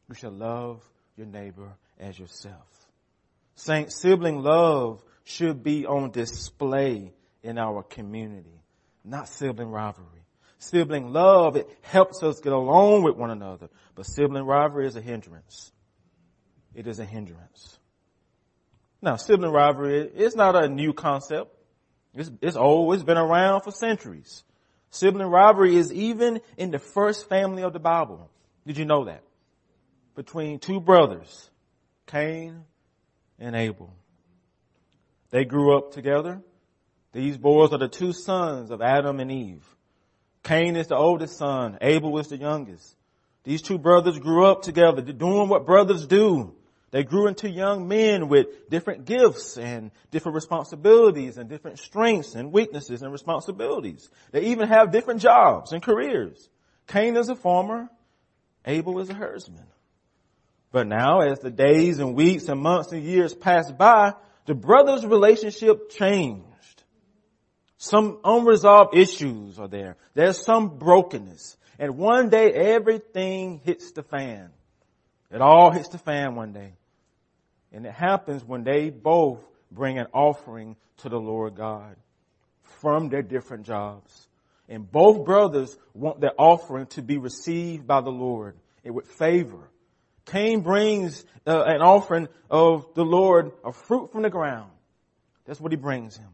You 0.08 0.14
shall 0.14 0.30
love 0.30 0.82
your 1.16 1.26
neighbor 1.26 1.72
as 1.99 2.18
yourself. 2.18 2.88
Saint 3.54 3.92
sibling 3.92 4.42
love 4.42 5.02
should 5.25 5.62
be 5.62 5.87
on 5.87 6.11
display 6.11 7.12
in 7.42 7.58
our 7.58 7.82
community, 7.82 8.62
not 9.04 9.28
sibling 9.28 9.70
rivalry. 9.70 10.08
Sibling 10.58 11.12
love, 11.12 11.56
it 11.56 11.68
helps 11.82 12.22
us 12.22 12.40
get 12.40 12.52
along 12.52 13.02
with 13.02 13.16
one 13.16 13.30
another, 13.30 13.68
but 13.96 14.06
sibling 14.06 14.44
rivalry 14.44 14.87
is 14.87 14.96
a 14.96 15.00
hindrance. 15.00 15.72
It 16.75 16.87
is 16.87 17.00
a 17.00 17.04
hindrance. 17.04 17.78
Now, 19.02 19.16
sibling 19.16 19.50
rivalry 19.50 20.09
is 20.14 20.37
not 20.37 20.54
a 20.54 20.68
new 20.68 20.92
concept. 20.92 21.52
It's, 22.14 22.30
it's. 22.40 22.56
It's 22.56 23.02
been 23.02 23.18
around 23.18 23.62
for 23.62 23.73
centuries. 23.73 24.44
Sibling 24.90 25.26
rivalry 25.26 25.75
is 25.75 25.92
even 25.92 26.40
in 26.56 26.71
the 26.71 26.78
first 26.78 27.28
family 27.28 27.64
of 27.64 27.73
the 27.73 27.80
Bible. 27.80 28.30
Did 28.64 28.78
you 28.78 28.85
know 28.85 29.06
that? 29.06 29.25
Between 30.14 30.61
two 30.61 30.78
brothers, 30.80 31.50
Cain 32.06 32.64
and 33.40 33.56
Abel. 33.56 33.92
They 35.30 35.44
grew 35.44 35.76
up 35.76 35.92
together. 35.92 36.40
These 37.12 37.38
boys 37.38 37.73
are 37.73 37.78
the 37.78 37.88
two 37.88 38.12
sons 38.12 38.71
of 38.71 38.82
Adam 38.82 39.18
and 39.18 39.32
Eve. 39.32 39.64
Cain 40.44 40.76
is 40.76 40.88
the 40.88 40.97
oldest 40.97 41.38
son. 41.38 41.78
Abel 41.80 42.18
is 42.18 42.28
the 42.28 42.37
youngest. 42.37 42.97
These 43.44 43.62
two 43.62 43.78
brothers 43.78 44.18
grew 44.18 44.47
up 44.47 44.62
together, 44.62 45.02
doing 45.02 45.49
what 45.49 45.66
brothers 45.66 46.06
do. 46.06 46.54
They 46.92 47.04
grew 47.04 47.26
into 47.26 47.49
young 47.49 47.88
men 47.88 48.28
with 48.28 48.68
different 48.68 49.06
gifts 49.06 49.56
and 49.56 49.90
different 50.11 50.34
responsibilities 50.34 51.38
and 51.38 51.49
different 51.49 51.78
strengths 51.78 52.34
and 52.34 52.52
weaknesses 52.52 53.00
and 53.00 53.11
responsibilities. 53.11 54.11
They 54.30 54.42
even 54.49 54.68
have 54.68 54.92
different 54.92 55.22
jobs 55.22 55.72
and 55.72 55.82
careers. 55.82 56.50
Cain 56.87 57.16
is 57.16 57.30
a 57.30 57.34
farmer. 57.34 57.88
Abel 58.66 59.00
is 59.00 59.08
a 59.08 59.14
herdsman. 59.14 59.64
But 60.70 60.87
now 60.87 61.20
as 61.20 61.38
the 61.40 61.50
days 61.50 61.99
and 61.99 62.14
weeks 62.14 62.49
and 62.49 62.61
months 62.61 62.92
and 62.92 63.02
years 63.02 63.34
pass 63.34 63.72
by, 63.72 64.12
the 64.44 64.54
brothers' 64.54 65.06
relationship 65.06 65.90
changed. 65.90 66.82
Some 67.78 68.18
unresolved 68.22 68.94
issues 68.94 69.58
are 69.58 69.66
there. 69.66 69.96
There's 70.12 70.44
some 70.44 70.76
brokenness. 70.76 71.56
And 71.78 71.96
one 71.96 72.28
day 72.28 72.52
everything 72.52 73.62
hits 73.64 73.92
the 73.92 74.02
fan. 74.02 74.50
It 75.30 75.40
all 75.40 75.70
hits 75.70 75.88
the 75.88 75.99
fan 75.99 76.34
one 76.34 76.52
day. 76.52 76.75
And 77.73 77.87
it 77.87 77.93
happens 77.93 78.45
when 78.45 78.64
they 78.64 78.91
both 78.91 79.41
bring 79.71 79.99
an 79.99 80.07
offering 80.12 80.76
to 80.99 81.09
the 81.09 81.19
Lord 81.19 81.55
God 81.55 81.97
from 82.81 83.09
their 83.09 83.23
different 83.23 83.67
jobs. 83.67 84.29
And 84.69 84.91
both 84.91 85.25
brothers 85.25 85.76
want 85.95 86.21
their 86.21 86.38
offering 86.38 86.87
to 86.88 87.02
be 87.02 87.19
received 87.19 87.87
by 87.87 88.00
the 88.00 88.11
Lord 88.11 88.57
and 88.85 88.95
with 88.95 89.07
favor. 89.07 89.71
Cain 90.26 90.61
brings 90.61 91.25
uh, 91.47 91.64
an 91.64 91.81
offering 91.81 92.29
of 92.50 92.87
the 92.95 93.05
Lord 93.05 93.52
a 93.64 93.73
fruit 93.73 94.12
from 94.12 94.23
the 94.23 94.31
ground. 94.31 94.71
That's 95.47 95.61
what 95.61 95.73
he 95.73 95.76
brings 95.76 96.17
him. 96.17 96.29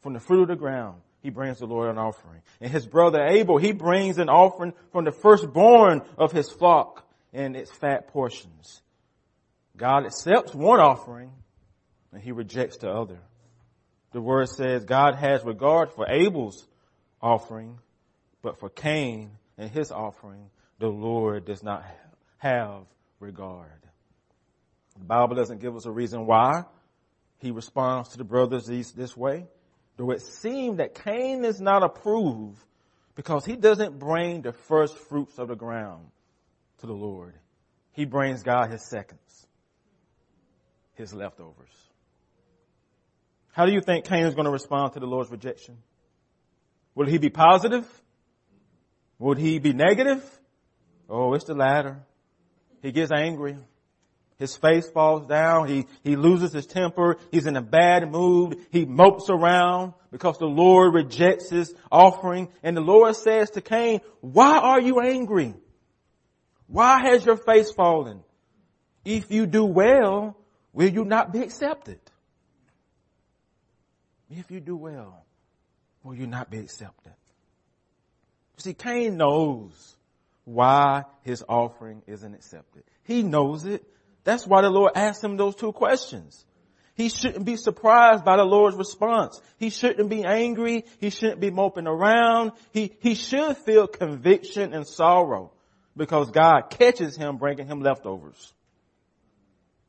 From 0.00 0.14
the 0.14 0.20
fruit 0.20 0.42
of 0.42 0.48
the 0.48 0.56
ground, 0.56 1.02
he 1.22 1.28
brings 1.30 1.58
the 1.58 1.66
Lord 1.66 1.90
an 1.90 1.98
offering. 1.98 2.40
And 2.60 2.70
his 2.70 2.86
brother 2.86 3.22
Abel, 3.22 3.58
he 3.58 3.72
brings 3.72 4.18
an 4.18 4.30
offering 4.30 4.72
from 4.92 5.04
the 5.04 5.12
firstborn 5.12 6.02
of 6.16 6.32
his 6.32 6.50
flock 6.50 7.06
and 7.32 7.54
its 7.54 7.70
fat 7.70 8.08
portions. 8.08 8.80
God 9.80 10.04
accepts 10.04 10.54
one 10.54 10.78
offering 10.78 11.32
and 12.12 12.20
he 12.20 12.32
rejects 12.32 12.76
the 12.76 12.90
other. 12.90 13.18
The 14.12 14.20
word 14.20 14.50
says 14.50 14.84
God 14.84 15.14
has 15.14 15.42
regard 15.42 15.90
for 15.90 16.06
Abel's 16.06 16.68
offering, 17.22 17.78
but 18.42 18.60
for 18.60 18.68
Cain 18.68 19.30
and 19.56 19.70
his 19.70 19.90
offering, 19.90 20.50
the 20.80 20.88
Lord 20.88 21.46
does 21.46 21.62
not 21.62 21.82
have 22.36 22.82
regard. 23.20 23.70
The 24.98 25.06
Bible 25.06 25.34
doesn't 25.34 25.62
give 25.62 25.74
us 25.74 25.86
a 25.86 25.90
reason 25.90 26.26
why 26.26 26.64
he 27.38 27.50
responds 27.50 28.10
to 28.10 28.18
the 28.18 28.24
brothers 28.24 28.66
this 28.66 29.16
way. 29.16 29.46
Though 29.96 30.10
it 30.10 30.20
seems 30.20 30.76
that 30.76 30.94
Cain 30.94 31.42
is 31.46 31.58
not 31.58 31.82
approved 31.82 32.62
because 33.14 33.46
he 33.46 33.56
doesn't 33.56 33.98
bring 33.98 34.42
the 34.42 34.52
first 34.52 34.98
fruits 34.98 35.38
of 35.38 35.48
the 35.48 35.56
ground 35.56 36.06
to 36.80 36.86
the 36.86 36.92
Lord. 36.92 37.32
He 37.92 38.04
brings 38.04 38.42
God 38.42 38.70
his 38.70 38.84
seconds 38.84 39.20
his 41.00 41.14
leftovers. 41.14 41.70
How 43.52 43.66
do 43.66 43.72
you 43.72 43.80
think 43.80 44.04
Cain 44.04 44.26
is 44.26 44.34
going 44.34 44.44
to 44.44 44.50
respond 44.50 44.92
to 44.92 45.00
the 45.00 45.06
Lord's 45.06 45.30
rejection? 45.30 45.78
Will 46.94 47.06
he 47.06 47.18
be 47.18 47.30
positive? 47.30 47.84
Would 49.18 49.38
he 49.38 49.58
be 49.58 49.72
negative? 49.72 50.22
Oh, 51.08 51.34
it's 51.34 51.44
the 51.44 51.54
latter. 51.54 52.00
He 52.82 52.92
gets 52.92 53.10
angry. 53.10 53.56
His 54.38 54.56
face 54.56 54.88
falls 54.88 55.26
down. 55.26 55.68
He, 55.68 55.86
he 56.02 56.16
loses 56.16 56.52
his 56.52 56.66
temper. 56.66 57.18
He's 57.30 57.46
in 57.46 57.56
a 57.56 57.62
bad 57.62 58.10
mood. 58.10 58.58
He 58.70 58.86
mopes 58.86 59.28
around 59.28 59.92
because 60.10 60.38
the 60.38 60.46
Lord 60.46 60.94
rejects 60.94 61.50
his 61.50 61.74
offering. 61.92 62.48
And 62.62 62.76
the 62.76 62.80
Lord 62.80 63.16
says 63.16 63.50
to 63.50 63.60
Cain, 63.60 64.00
why 64.20 64.58
are 64.58 64.80
you 64.80 65.00
angry? 65.00 65.54
Why 66.68 67.00
has 67.10 67.26
your 67.26 67.36
face 67.36 67.72
fallen? 67.72 68.20
If 69.04 69.30
you 69.30 69.46
do 69.46 69.64
well, 69.64 70.36
will 70.72 70.88
you 70.88 71.04
not 71.04 71.32
be 71.32 71.40
accepted? 71.40 72.00
If 74.30 74.50
you 74.50 74.60
do 74.60 74.76
well, 74.76 75.24
will 76.02 76.14
you 76.14 76.26
not 76.26 76.50
be 76.50 76.58
accepted? 76.58 77.12
see, 78.60 78.74
Cain 78.74 79.16
knows 79.16 79.96
why 80.44 81.04
his 81.22 81.44
offering 81.48 82.02
isn't 82.06 82.34
accepted. 82.34 82.84
He 83.04 83.22
knows 83.22 83.64
it. 83.64 83.84
That's 84.24 84.46
why 84.46 84.62
the 84.62 84.70
Lord 84.70 84.92
asked 84.94 85.24
him 85.24 85.36
those 85.36 85.56
two 85.56 85.72
questions. 85.72 86.44
He 86.94 87.08
shouldn't 87.08 87.46
be 87.46 87.56
surprised 87.56 88.24
by 88.24 88.36
the 88.36 88.44
Lord's 88.44 88.76
response. 88.76 89.40
He 89.56 89.70
shouldn't 89.70 90.10
be 90.10 90.24
angry. 90.24 90.84
He 90.98 91.08
shouldn't 91.10 91.40
be 91.40 91.50
moping 91.50 91.86
around. 91.86 92.52
He, 92.72 92.94
he 93.00 93.14
should 93.14 93.56
feel 93.56 93.86
conviction 93.86 94.74
and 94.74 94.86
sorrow 94.86 95.52
because 95.96 96.30
God 96.30 96.68
catches 96.68 97.16
him 97.16 97.38
bringing 97.38 97.66
him 97.66 97.80
leftovers. 97.80 98.52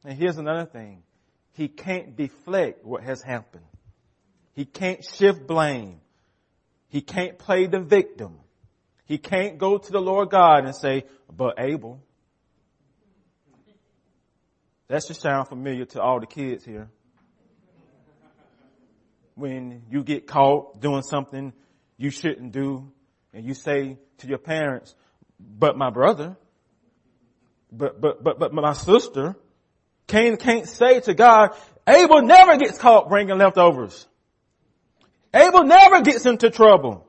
And 0.03 0.17
here's 0.17 0.38
another 0.38 0.65
thing. 0.65 1.03
He 1.53 1.67
can't 1.67 2.15
deflect 2.15 2.86
what 2.86 3.03
has 3.03 3.22
happened. 3.22 3.65
He 4.53 4.65
can't 4.65 5.03
shift 5.03 5.46
blame. 5.48 6.01
He 6.89 7.01
can't 7.01 7.38
play 7.38 7.67
the 7.67 7.79
victim. 7.79 8.39
He 9.05 9.17
can't 9.17 9.58
go 9.58 9.77
to 9.77 9.91
the 9.91 10.01
Lord 10.01 10.29
God 10.29 10.65
and 10.65 10.75
say, 10.75 11.05
but 11.31 11.55
Abel. 11.58 12.01
That 14.88 15.03
should 15.05 15.15
sound 15.15 15.48
familiar 15.48 15.86
to 15.86 16.01
all 16.01 16.20
the 16.20 16.25
kids 16.25 16.65
here. 16.65 16.89
When 19.36 19.84
you 19.89 20.03
get 20.03 20.27
caught 20.27 20.81
doing 20.81 21.03
something 21.03 21.53
you 21.98 22.10
shouldn't 22.10 22.51
do 22.51 22.91
and 23.34 23.46
you 23.46 23.53
say 23.53 23.98
to 24.17 24.27
your 24.27 24.38
parents, 24.38 24.93
but 25.39 25.77
my 25.77 25.89
brother, 25.89 26.36
but, 27.72 28.01
but, 28.01 28.22
but, 28.24 28.39
but 28.39 28.53
my 28.53 28.74
sister, 28.74 29.36
Cain 30.12 30.36
can't 30.36 30.68
say 30.68 31.00
to 31.00 31.13
God, 31.13 31.51
Abel 31.88 32.22
never 32.22 32.58
gets 32.58 32.77
caught 32.77 33.08
bringing 33.08 33.38
leftovers. 33.38 34.06
Abel 35.34 35.63
never 35.63 36.01
gets 36.01 36.25
into 36.25 36.50
trouble. 36.50 37.08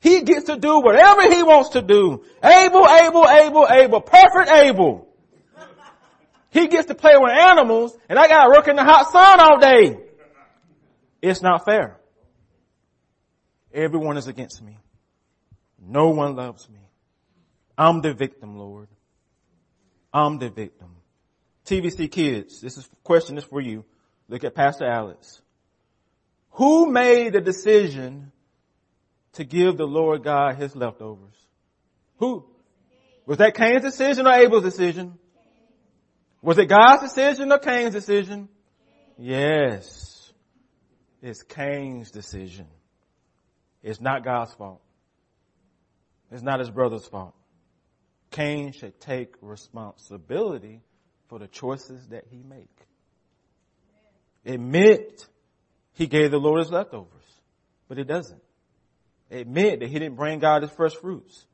He 0.00 0.22
gets 0.22 0.44
to 0.44 0.56
do 0.56 0.78
whatever 0.78 1.22
he 1.22 1.42
wants 1.42 1.70
to 1.70 1.82
do. 1.82 2.24
Abel, 2.44 2.86
Abel, 2.86 3.28
Abel, 3.28 3.66
Abel, 3.68 4.00
perfect 4.00 4.48
Abel. 4.48 5.08
He 6.50 6.68
gets 6.68 6.86
to 6.86 6.94
play 6.94 7.14
with 7.16 7.32
animals 7.32 7.98
and 8.08 8.16
I 8.16 8.28
gotta 8.28 8.50
work 8.50 8.68
in 8.68 8.76
the 8.76 8.84
hot 8.84 9.10
sun 9.10 9.40
all 9.40 9.58
day. 9.58 9.98
It's 11.20 11.42
not 11.42 11.64
fair. 11.64 11.98
Everyone 13.74 14.16
is 14.16 14.28
against 14.28 14.62
me. 14.62 14.78
No 15.80 16.10
one 16.10 16.36
loves 16.36 16.68
me. 16.68 16.78
I'm 17.76 18.02
the 18.02 18.14
victim, 18.14 18.56
Lord. 18.56 18.88
I'm 20.14 20.38
the 20.38 20.48
victim. 20.48 20.95
TVC 21.66 22.10
kids, 22.10 22.60
this 22.60 22.76
is 22.78 22.88
question 23.02 23.36
is 23.38 23.44
for 23.44 23.60
you. 23.60 23.84
Look 24.28 24.44
at 24.44 24.54
Pastor 24.54 24.86
Alex. 24.86 25.40
Who 26.52 26.90
made 26.90 27.32
the 27.32 27.40
decision 27.40 28.32
to 29.34 29.44
give 29.44 29.76
the 29.76 29.86
Lord 29.86 30.24
God 30.24 30.56
his 30.56 30.74
leftovers? 30.74 31.34
Who? 32.18 32.46
Was 33.26 33.38
that 33.38 33.54
Cain's 33.54 33.82
decision 33.82 34.26
or 34.26 34.32
Abel's 34.32 34.62
decision? 34.62 35.18
Was 36.40 36.58
it 36.58 36.66
God's 36.66 37.02
decision 37.02 37.50
or 37.52 37.58
Cain's 37.58 37.92
decision? 37.92 38.48
Yes. 39.18 40.32
It's 41.20 41.42
Cain's 41.42 42.10
decision. 42.10 42.68
It's 43.82 44.00
not 44.00 44.24
God's 44.24 44.54
fault. 44.54 44.80
It's 46.30 46.42
not 46.42 46.60
his 46.60 46.70
brother's 46.70 47.06
fault. 47.06 47.34
Cain 48.30 48.72
should 48.72 49.00
take 49.00 49.34
responsibility 49.40 50.82
for 51.28 51.38
the 51.38 51.48
choices 51.48 52.06
that 52.08 52.24
he 52.30 52.42
make. 52.42 52.68
Admit 54.44 55.26
he 55.94 56.06
gave 56.06 56.30
the 56.30 56.38
Lord 56.38 56.60
his 56.60 56.70
leftovers, 56.70 57.10
but 57.88 57.98
it 57.98 58.04
doesn't. 58.04 58.42
Admit 59.30 59.80
that 59.80 59.88
he 59.88 59.98
didn't 59.98 60.16
bring 60.16 60.38
God 60.38 60.62
his 60.62 60.70
first 60.70 61.00
fruits. 61.00 61.46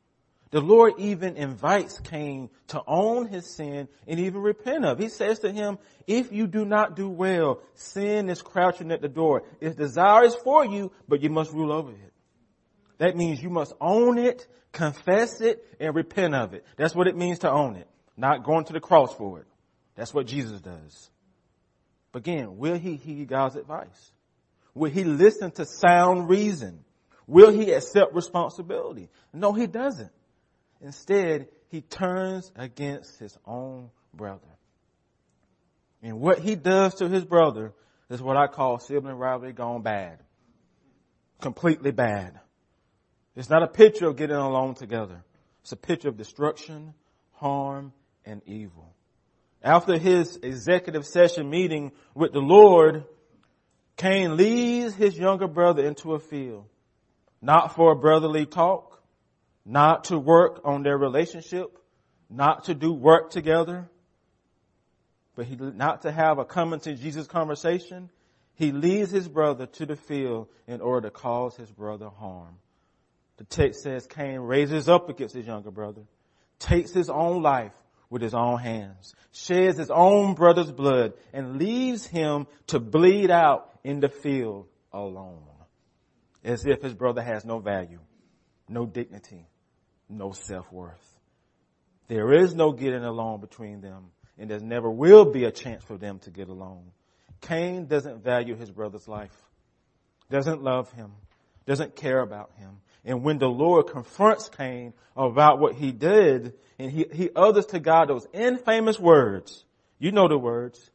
The 0.51 0.61
Lord 0.61 0.95
even 0.99 1.37
invites 1.37 1.99
Cain 2.01 2.51
to 2.69 2.83
own 2.87 3.27
his 3.27 3.47
sin 3.47 3.89
and 4.07 4.21
even 4.21 4.43
repent 4.43 4.85
of. 4.85 4.99
He 4.99 5.09
says 5.09 5.39
to 5.39 5.51
him, 5.51 5.79
if 6.07 6.31
you 6.31 6.47
do 6.47 6.67
not 6.67 6.95
do 6.95 7.09
well, 7.09 7.63
sin 7.75 8.29
is 8.29 8.43
crouching 8.43 8.93
at 8.93 9.01
the 9.01 9.09
door. 9.09 9.45
Its 9.63 9.77
desire 9.77 10.25
is 10.25 10.35
for 10.35 10.67
you, 10.67 10.93
but 11.09 11.23
you 11.23 11.31
must 11.31 11.53
rule 11.53 11.73
over 11.73 11.93
it. 11.93 12.13
That 12.99 13.17
means 13.17 13.43
you 13.43 13.49
must 13.49 13.73
own 13.81 14.19
it, 14.19 14.47
confess 14.73 15.41
it, 15.41 15.65
and 15.81 15.95
repent 15.95 16.35
of 16.35 16.53
it. 16.53 16.67
That's 16.77 16.95
what 16.95 17.09
it 17.09 17.17
means 17.17 17.39
to 17.41 17.51
own 17.51 17.77
it. 17.77 17.89
Not 18.19 18.45
going 18.45 18.67
to 18.67 18.75
the 18.75 18.81
cross 18.81 19.15
for 19.15 19.41
it. 19.41 19.47
That's 19.95 20.15
what 20.15 20.27
Jesus 20.27 20.61
does. 20.61 21.11
But 22.13 22.21
again, 22.21 22.59
will 22.59 22.79
he 22.79 22.97
heed 22.97 23.29
God's 23.29 23.57
advice? 23.57 24.13
Will 24.75 24.91
he 24.91 25.05
listen 25.05 25.51
to 25.53 25.67
sound 25.67 26.29
reason? 26.29 26.85
Will 27.27 27.51
he 27.51 27.73
accept 27.73 28.15
responsibility? 28.15 29.09
No, 29.33 29.53
he 29.53 29.67
doesn't. 29.67 30.11
Instead, 30.81 31.49
he 31.69 31.81
turns 31.81 32.51
against 32.57 33.19
his 33.19 33.37
own 33.47 33.91
brother. 34.13 34.41
And 36.03 36.21
what 36.21 36.41
he 36.41 36.57
does 36.57 36.97
to 36.97 37.09
his 37.09 37.25
brother 37.25 37.73
is 38.11 38.21
what 38.21 38.37
I 38.37 38.47
call 38.47 38.79
sibling 38.79 39.17
rivalry 39.17 39.53
gone 39.53 39.83
bad. 39.83 40.19
Completely 41.41 41.93
bad. 41.93 42.39
It's 43.37 43.49
not 43.49 43.63
a 43.63 43.69
picture 43.69 44.09
of 44.09 44.17
getting 44.17 44.37
along 44.37 44.75
together. 44.75 45.25
It's 45.63 45.73
a 45.73 45.77
picture 45.77 46.09
of 46.09 46.17
destruction, 46.17 46.93
harm, 47.33 47.93
and 48.25 48.43
evil. 48.47 48.95
After 49.63 49.97
his 49.97 50.39
executive 50.43 51.07
session 51.07 51.49
meeting 51.49 51.93
with 52.15 52.33
the 52.33 52.41
Lord, 52.41 53.05
Cain 53.97 54.37
leads 54.37 54.95
his 54.95 55.17
younger 55.17 55.47
brother 55.47 55.87
into 55.87 56.15
a 56.15 56.19
field, 56.19 56.67
not 57.41 57.77
for 57.77 57.93
a 57.93 57.97
brotherly 57.97 58.45
talk, 58.45 59.01
not 59.65 60.05
to 60.05 60.19
work 60.19 60.61
on 60.65 60.83
their 60.83 60.99
relationship, 60.99 61.79
not 62.29 62.65
to 62.65 62.75
do 62.75 62.93
work 62.93 63.31
together, 63.31 63.89
but 65.37 65.47
he, 65.47 65.57
not 65.57 66.03
to 66.03 66.11
have 66.11 66.39
a 66.39 66.45
coming 66.45 66.81
to 66.81 66.95
Jesus 66.95 67.29
conversation. 67.29 68.11
He 68.55 68.73
leads 68.73 69.13
his 69.13 69.29
brother 69.29 69.67
to 69.67 69.87
the 69.87 69.97
field 69.97 70.49
in 70.67 70.81
order 70.81 71.09
to 71.09 71.13
cause 71.13 71.57
his 71.57 71.71
brother 71.71 72.09
harm. 72.09 72.57
The 73.37 73.45
text 73.45 73.83
says 73.83 74.07
Cain 74.07 74.41
raises 74.41 74.89
up 74.89 75.09
against 75.09 75.35
his 75.35 75.47
younger 75.47 75.71
brother, 75.71 76.03
takes 76.59 76.93
his 76.93 77.09
own 77.09 77.43
life 77.43 77.75
with 78.13 78.21
his 78.21 78.35
own 78.35 78.59
hands, 78.59 79.15
sheds 79.33 79.79
his 79.79 79.91
own 79.91 80.35
brother's 80.35 80.71
blood, 80.71 81.15
and 81.33 81.57
leaves 81.57 82.05
him 82.05 82.47
to 82.67 82.79
bleed 82.79 83.31
out 83.31 83.71
in 83.83 84.01
the 84.01 84.11
field 84.11 84.69
alone. 84.93 85.43
As 86.45 86.67
if 86.67 86.83
his 86.83 86.93
brother 86.93 87.23
has 87.23 87.47
no 87.47 87.59
value, 87.59 88.01
no 88.69 88.85
dignity, 88.85 89.47
no 90.11 90.33
self-worth. 90.33 91.19
There 92.09 92.35
is 92.35 92.55
no 92.55 92.73
getting 92.73 93.03
along 93.03 93.41
between 93.41 93.81
them, 93.81 94.11
and 94.37 94.51
there 94.51 94.61
never 94.61 94.91
will 94.91 95.33
be 95.33 95.45
a 95.45 95.51
chance 95.51 95.83
for 95.83 95.97
them 95.97 96.19
to 96.21 96.31
get 96.31 96.49
along. 96.49 96.93
Cain 97.41 97.87
doesn't 97.87 98.23
value 98.23 98.57
his 98.57 98.71
brother's 98.71 99.09
life, 99.09 99.35
doesn't 100.29 100.63
love 100.63 100.93
him, 100.93 101.13
doesn't 101.65 101.97
care 101.97 102.21
about 102.21 102.51
him. 102.59 102.83
And 103.05 103.25
when 103.25 103.39
the 103.39 103.49
Lord 103.49 103.89
confronts 103.89 104.49
Cain 104.49 104.93
about 105.17 105.59
what 105.59 105.75
he 105.75 105.91
did, 105.91 106.55
and 106.79 106.91
he, 106.91 107.07
he 107.13 107.31
utters 107.35 107.67
to 107.67 107.81
God 107.81 108.09
those 108.09 108.27
infamous 108.33 108.99
words, 108.99 109.65
you 109.99 110.13
know 110.13 110.29
the 110.29 110.39
words, 110.39 110.91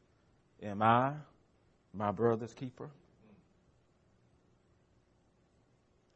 am 0.63 0.81
I 0.81 1.13
my 1.93 2.11
brother's 2.11 2.53
keeper? 2.53 2.89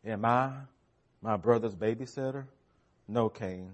Am 0.05 0.25
I 0.25 0.51
my 1.21 1.38
brother's 1.38 1.75
babysitter? 1.75 2.45
No, 3.07 3.29
Cain. 3.29 3.71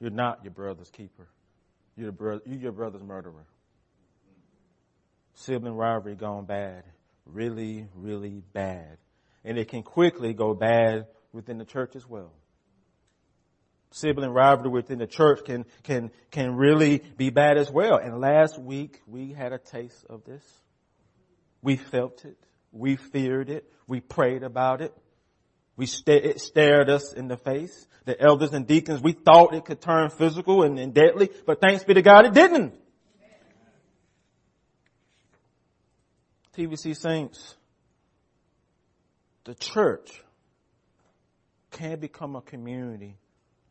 You're 0.00 0.10
not 0.10 0.42
your 0.42 0.52
brother's 0.52 0.90
keeper. 0.90 1.28
You're, 1.96 2.12
bro- 2.12 2.40
you're 2.44 2.58
your 2.58 2.72
brother's 2.72 3.02
murderer. 3.02 3.44
Sibling 5.34 5.74
rivalry 5.74 6.14
gone 6.14 6.44
bad. 6.46 6.84
Really, 7.26 7.86
really 7.94 8.42
bad. 8.52 8.98
And 9.44 9.58
it 9.58 9.68
can 9.68 9.82
quickly 9.82 10.32
go 10.32 10.54
bad 10.54 11.06
within 11.36 11.58
the 11.58 11.64
church 11.64 11.94
as 11.94 12.08
well. 12.08 12.32
Sibling 13.92 14.30
rivalry 14.30 14.70
within 14.70 14.98
the 14.98 15.06
church 15.06 15.40
can, 15.44 15.64
can, 15.84 16.10
can 16.32 16.56
really 16.56 16.98
be 16.98 17.30
bad 17.30 17.56
as 17.56 17.70
well. 17.70 17.98
And 17.98 18.20
last 18.20 18.58
week 18.58 19.00
we 19.06 19.32
had 19.32 19.52
a 19.52 19.58
taste 19.58 20.04
of 20.10 20.24
this. 20.24 20.42
We 21.62 21.76
felt 21.76 22.24
it. 22.24 22.36
We 22.72 22.96
feared 22.96 23.48
it. 23.48 23.70
We 23.86 24.00
prayed 24.00 24.42
about 24.42 24.80
it. 24.80 24.92
We 25.76 25.86
st- 25.86 26.24
it 26.24 26.40
stared 26.40 26.90
us 26.90 27.12
in 27.12 27.28
the 27.28 27.36
face. 27.36 27.86
The 28.06 28.20
elders 28.20 28.52
and 28.52 28.66
deacons, 28.66 29.02
we 29.02 29.12
thought 29.12 29.54
it 29.54 29.64
could 29.64 29.80
turn 29.80 30.10
physical 30.10 30.62
and, 30.62 30.78
and 30.78 30.94
deadly, 30.94 31.28
but 31.44 31.60
thanks 31.60 31.84
be 31.84 31.94
to 31.94 32.02
God 32.02 32.24
it 32.24 32.34
didn't. 32.34 32.74
TVC 36.56 36.96
Saints, 36.96 37.54
the 39.44 39.54
church 39.54 40.22
can 41.76 42.00
become 42.00 42.36
a 42.36 42.40
community 42.40 43.18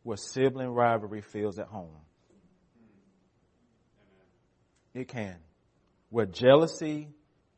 where 0.04 0.16
sibling 0.16 0.68
rivalry 0.68 1.20
feels 1.20 1.58
at 1.58 1.66
home. 1.66 1.90
It 4.94 5.08
can. 5.08 5.36
Where 6.10 6.26
jealousy, 6.26 7.08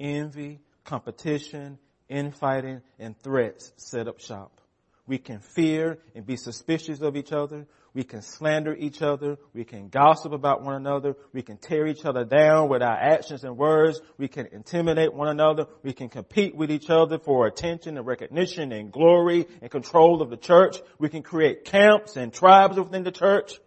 envy, 0.00 0.60
competition, 0.84 1.78
infighting, 2.08 2.80
and 2.98 3.16
threats 3.20 3.72
set 3.76 4.08
up 4.08 4.20
shop. 4.20 4.60
We 5.08 5.16
can 5.16 5.40
fear 5.40 5.98
and 6.14 6.26
be 6.26 6.36
suspicious 6.36 7.00
of 7.00 7.16
each 7.16 7.32
other. 7.32 7.66
We 7.94 8.04
can 8.04 8.20
slander 8.20 8.76
each 8.76 9.00
other. 9.00 9.38
We 9.54 9.64
can 9.64 9.88
gossip 9.88 10.32
about 10.32 10.62
one 10.62 10.74
another. 10.74 11.16
We 11.32 11.40
can 11.40 11.56
tear 11.56 11.86
each 11.86 12.04
other 12.04 12.26
down 12.26 12.68
with 12.68 12.82
our 12.82 12.94
actions 12.94 13.42
and 13.42 13.56
words. 13.56 14.02
We 14.18 14.28
can 14.28 14.48
intimidate 14.52 15.14
one 15.14 15.28
another. 15.28 15.66
We 15.82 15.94
can 15.94 16.10
compete 16.10 16.54
with 16.54 16.70
each 16.70 16.90
other 16.90 17.18
for 17.18 17.46
attention 17.46 17.96
and 17.96 18.06
recognition 18.06 18.70
and 18.70 18.92
glory 18.92 19.46
and 19.62 19.70
control 19.70 20.20
of 20.20 20.28
the 20.28 20.36
church. 20.36 20.76
We 20.98 21.08
can 21.08 21.22
create 21.22 21.64
camps 21.64 22.16
and 22.16 22.30
tribes 22.30 22.76
within 22.76 23.02
the 23.02 23.10
church. 23.10 23.58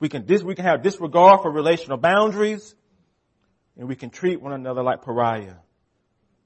We 0.00 0.08
can, 0.08 0.26
dis- 0.26 0.42
we 0.42 0.56
can 0.56 0.64
have 0.64 0.82
disregard 0.82 1.42
for 1.42 1.52
relational 1.52 1.98
boundaries 1.98 2.74
and 3.78 3.86
we 3.86 3.94
can 3.94 4.10
treat 4.10 4.42
one 4.42 4.52
another 4.52 4.82
like 4.82 5.02
pariah 5.02 5.54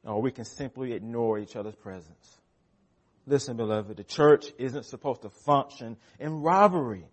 or 0.04 0.20
we 0.20 0.32
can 0.32 0.44
simply 0.44 0.92
ignore 0.92 1.38
each 1.38 1.56
other's 1.56 1.74
presence. 1.74 2.39
Listen, 3.30 3.56
beloved, 3.56 3.96
the 3.96 4.02
church 4.02 4.46
isn't 4.58 4.86
supposed 4.86 5.22
to 5.22 5.30
function 5.30 5.96
in 6.18 6.42
rivalry. 6.42 7.06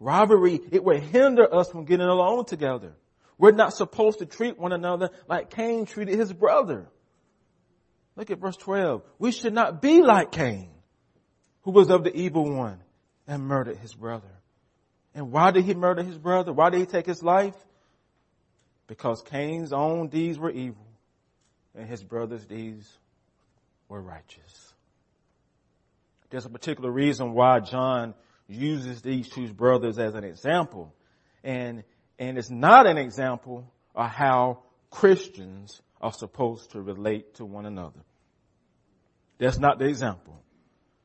Rivalry, 0.00 0.60
it 0.72 0.82
would 0.82 1.00
hinder 1.04 1.54
us 1.54 1.70
from 1.70 1.84
getting 1.84 2.08
along 2.08 2.46
together. 2.46 2.94
We're 3.38 3.52
not 3.52 3.72
supposed 3.72 4.18
to 4.18 4.26
treat 4.26 4.58
one 4.58 4.72
another 4.72 5.10
like 5.28 5.50
Cain 5.50 5.86
treated 5.86 6.18
his 6.18 6.32
brother. 6.32 6.88
Look 8.16 8.32
at 8.32 8.40
verse 8.40 8.56
12. 8.56 9.04
We 9.20 9.30
should 9.30 9.54
not 9.54 9.80
be 9.80 10.02
like 10.02 10.32
Cain, 10.32 10.68
who 11.60 11.70
was 11.70 11.90
of 11.90 12.02
the 12.02 12.14
evil 12.14 12.52
one 12.52 12.80
and 13.28 13.44
murdered 13.44 13.78
his 13.78 13.94
brother. 13.94 14.34
And 15.14 15.30
why 15.30 15.52
did 15.52 15.64
he 15.64 15.74
murder 15.74 16.02
his 16.02 16.18
brother? 16.18 16.52
Why 16.52 16.70
did 16.70 16.80
he 16.80 16.86
take 16.86 17.06
his 17.06 17.22
life? 17.22 17.54
Because 18.88 19.22
Cain's 19.22 19.72
own 19.72 20.08
deeds 20.08 20.40
were 20.40 20.50
evil 20.50 20.88
and 21.76 21.88
his 21.88 22.02
brother's 22.02 22.44
deeds 22.44 22.98
were 23.88 24.02
righteous. 24.02 24.71
There's 26.32 26.46
a 26.46 26.50
particular 26.50 26.90
reason 26.90 27.34
why 27.34 27.60
John 27.60 28.14
uses 28.48 29.02
these 29.02 29.28
two 29.28 29.52
brothers 29.52 29.98
as 29.98 30.14
an 30.14 30.24
example. 30.24 30.94
And, 31.44 31.84
and 32.18 32.38
it's 32.38 32.48
not 32.48 32.86
an 32.86 32.96
example 32.96 33.70
of 33.94 34.08
how 34.08 34.60
Christians 34.90 35.82
are 36.00 36.12
supposed 36.12 36.70
to 36.70 36.80
relate 36.80 37.34
to 37.34 37.44
one 37.44 37.66
another. 37.66 38.00
That's 39.36 39.58
not 39.58 39.78
the 39.78 39.84
example. 39.84 40.42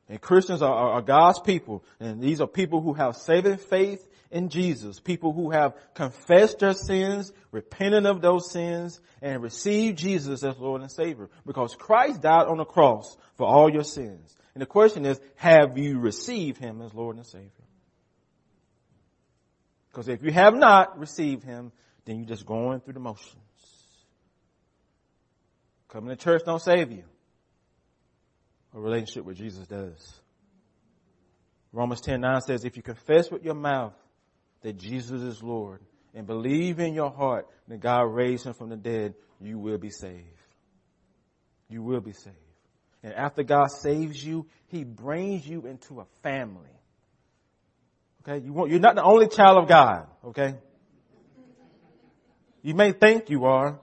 And 0.08 0.22
Christians 0.22 0.62
are, 0.62 0.74
are, 0.74 1.02
God's 1.02 1.42
people, 1.42 1.84
and 2.00 2.22
these 2.22 2.40
are 2.40 2.48
people 2.48 2.82
who 2.82 2.94
have 2.94 3.18
saving 3.18 3.58
faith 3.58 4.08
in 4.32 4.48
Jesus, 4.48 5.02
people 5.02 5.34
who 5.34 5.52
have 5.52 5.74
confessed 5.94 6.60
their 6.60 6.74
sins, 6.74 7.34
repented 7.52 8.06
of 8.06 8.22
those 8.22 8.50
sins, 8.50 9.02
and 9.22 9.44
received 9.44 9.98
Jesus 9.98 10.42
as 10.42 10.58
Lord 10.58 10.82
and 10.82 10.92
Savior. 10.92 11.30
Because 11.46 11.76
Christ 11.76 12.22
died 12.22 12.48
on 12.48 12.58
the 12.58 12.64
cross 12.64 13.18
for 13.36 13.46
all 13.46 13.70
your 13.70 13.84
sins. 13.84 14.38
And 14.58 14.62
the 14.64 14.66
question 14.66 15.06
is, 15.06 15.22
have 15.36 15.78
you 15.78 16.00
received 16.00 16.58
Him 16.58 16.82
as 16.82 16.92
Lord 16.92 17.16
and 17.16 17.28
Savior? 17.28 17.52
Because 19.92 20.08
if 20.08 20.24
you 20.24 20.32
have 20.32 20.56
not 20.56 20.98
received 20.98 21.44
Him, 21.44 21.72
then 22.06 22.18
you're 22.18 22.26
just 22.26 22.44
going 22.44 22.80
through 22.80 22.94
the 22.94 23.00
motions. 23.00 23.36
Coming 25.90 26.10
to 26.10 26.16
church 26.16 26.42
don't 26.44 26.60
save 26.60 26.92
you. 26.92 27.04
A 28.74 28.80
relationship 28.80 29.26
with 29.26 29.38
Jesus 29.38 29.68
does. 29.68 30.12
Romans 31.72 32.02
10 32.02 32.22
9 32.22 32.42
says, 32.42 32.66
if 32.66 32.78
you 32.78 32.82
confess 32.82 33.30
with 33.30 33.44
your 33.44 33.54
mouth 33.54 33.94
that 34.64 34.80
Jesus 34.80 35.22
is 35.22 35.44
Lord 35.44 35.82
and 36.16 36.26
believe 36.26 36.80
in 36.80 36.96
your 36.96 37.12
heart 37.12 37.48
that 37.68 37.80
God 37.80 38.12
raised 38.12 38.48
him 38.48 38.56
from 38.56 38.70
the 38.70 38.76
dead, 38.76 39.14
you 39.40 39.60
will 39.60 39.78
be 39.78 39.92
saved. 39.92 40.26
You 41.70 41.84
will 41.84 42.02
be 42.02 42.14
saved. 42.14 42.47
And 43.04 43.14
after 43.14 43.44
God 43.44 43.68
saves 43.68 44.24
you, 44.24 44.48
he 44.68 44.84
brings 44.84 45.48
you 45.48 45.66
into 45.66 46.00
a 46.00 46.06
family. 46.24 46.70
Okay? 48.28 48.46
You're 48.46 48.80
not 48.80 48.96
the 48.96 49.04
only 49.04 49.28
child 49.28 49.58
of 49.58 49.68
God. 49.68 50.08
Okay? 50.26 50.56
You 52.62 52.74
may 52.74 52.92
think 52.92 53.30
you 53.30 53.46
are. 53.46 53.80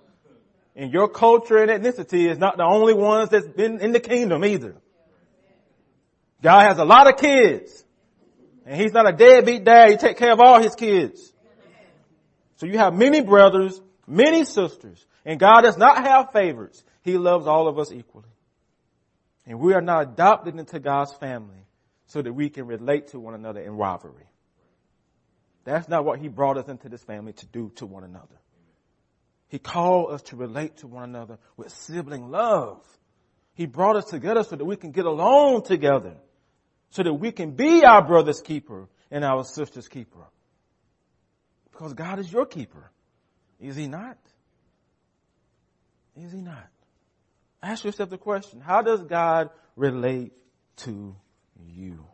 And 0.77 0.93
your 0.93 1.09
culture 1.09 1.57
and 1.57 1.71
ethnicity 1.71 2.29
is 2.29 2.37
not 2.39 2.57
the 2.57 2.65
only 2.65 2.95
ones 2.95 3.31
that's 3.31 3.47
been 3.47 3.81
in 3.81 3.93
the 3.93 4.01
kingdom 4.01 4.45
either. 4.45 4.75
God 6.43 6.69
has 6.69 6.79
a 6.79 6.85
lot 6.85 7.09
of 7.09 7.19
kids. 7.19 7.85
And 8.67 8.81
he's 8.81 8.93
not 8.93 9.09
a 9.09 9.13
deadbeat 9.13 9.65
dad. 9.65 9.91
He 9.91 9.97
take 9.97 10.17
care 10.17 10.33
of 10.33 10.41
all 10.41 10.61
his 10.61 10.75
kids. 10.75 11.33
So 12.57 12.67
you 12.67 12.79
have 12.79 12.95
many 12.95 13.21
brothers, 13.21 13.81
many 14.07 14.45
sisters, 14.45 15.05
and 15.25 15.39
God 15.39 15.63
does 15.63 15.77
not 15.77 16.07
have 16.07 16.33
favorites. 16.33 16.83
He 17.03 17.19
loves 17.19 17.47
all 17.47 17.69
of 17.69 17.79
us 17.79 17.93
equally. 17.93 18.29
And 19.47 19.61
we 19.61 19.75
are 19.75 19.81
now 19.81 20.01
adopted 20.01 20.59
into 20.59 20.81
God's 20.81 21.13
family 21.15 21.67
so 22.07 22.23
that 22.23 22.33
we 22.33 22.49
can 22.49 22.67
relate 22.67 23.09
to 23.09 23.21
one 23.21 23.35
another 23.35 23.61
in 23.61 23.73
rivalry. 23.73 24.27
That's 25.65 25.89
not 25.89 26.05
what 26.05 26.19
He 26.19 26.29
brought 26.29 26.59
us 26.59 26.69
into 26.69 26.89
this 26.89 27.03
family 27.03 27.33
to 27.35 27.47
do 27.47 27.73
to 27.77 27.87
one 27.87 28.05
another. 28.05 28.37
He 29.49 29.59
called 29.59 30.13
us 30.13 30.23
to 30.23 30.37
relate 30.37 30.79
to 30.79 30.87
one 30.87 31.05
another 31.05 31.39
with 31.57 31.71
sibling 31.71 32.31
love. 32.31 32.83
He 33.55 33.67
brought 33.67 33.97
us 33.97 34.07
together 34.07 34.43
so 34.43 34.57
that 34.57 34.65
we 34.65 34.77
can 34.77 34.91
get 34.91 35.05
along 35.05 35.63
together. 35.63 36.15
So 36.91 37.03
that 37.03 37.15
we 37.15 37.33
can 37.33 37.53
be 37.53 37.85
our 37.85 38.03
brother's 38.03 38.41
keeper 38.41 38.89
and 39.11 39.25
our 39.25 39.45
sister's 39.45 39.89
keeper. 39.89 40.25
Because 41.71 41.93
God 41.95 42.19
is 42.19 42.33
your 42.33 42.47
keeper. 42.47 42.91
Is 43.61 43.77
he 43.77 43.87
not? 43.87 44.19
Is 46.17 46.33
he 46.33 46.41
not? 46.41 46.69
Ask 47.65 47.83
yourself 47.83 48.11
the 48.11 48.19
question, 48.19 48.61
how 48.61 48.83
does 48.83 49.03
God 49.05 49.49
relate 49.75 50.35
to 50.85 51.17
you? 51.67 52.05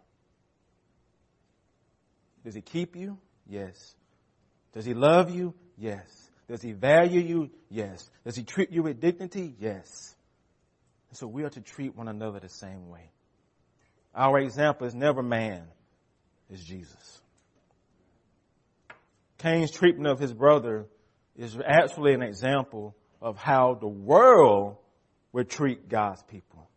Does 2.45 2.55
he 2.55 2.61
keep 2.61 2.95
you? 2.95 3.19
Yes. 3.49 3.97
Does 4.73 4.85
he 4.85 4.95
love 4.95 5.35
you? 5.35 5.55
Yes. 5.77 6.07
Does 6.49 6.63
he 6.63 6.71
value 6.71 7.21
you? 7.21 7.51
Yes. 7.69 8.09
Does 8.25 8.37
he 8.37 8.45
treat 8.45 8.71
you 8.71 8.85
with 8.85 9.01
dignity? 9.01 9.57
Yes. 9.59 10.15
And 11.09 11.19
so 11.19 11.27
we 11.27 11.43
are 11.43 11.51
to 11.51 11.61
treat 11.61 11.97
one 11.97 12.07
another 12.07 12.39
the 12.39 12.49
same 12.49 12.89
way. 12.89 13.11
Our 14.15 14.39
example 14.39 14.87
is 14.87 14.95
never 14.95 15.21
man, 15.21 15.65
it's 16.49 16.63
Jesus. 16.63 17.21
Cain's 19.39 19.73
treatment 19.73 20.07
of 20.07 20.21
his 20.21 20.33
brother 20.33 20.87
is 21.37 21.59
actually 21.67 22.15
an 22.15 22.23
example 22.23 22.95
of 23.21 23.37
how 23.37 23.75
the 23.75 23.89
world 23.89 24.77
would 25.33 25.49
treat 25.49 25.89
God's 25.89 26.23
people. 26.25 26.69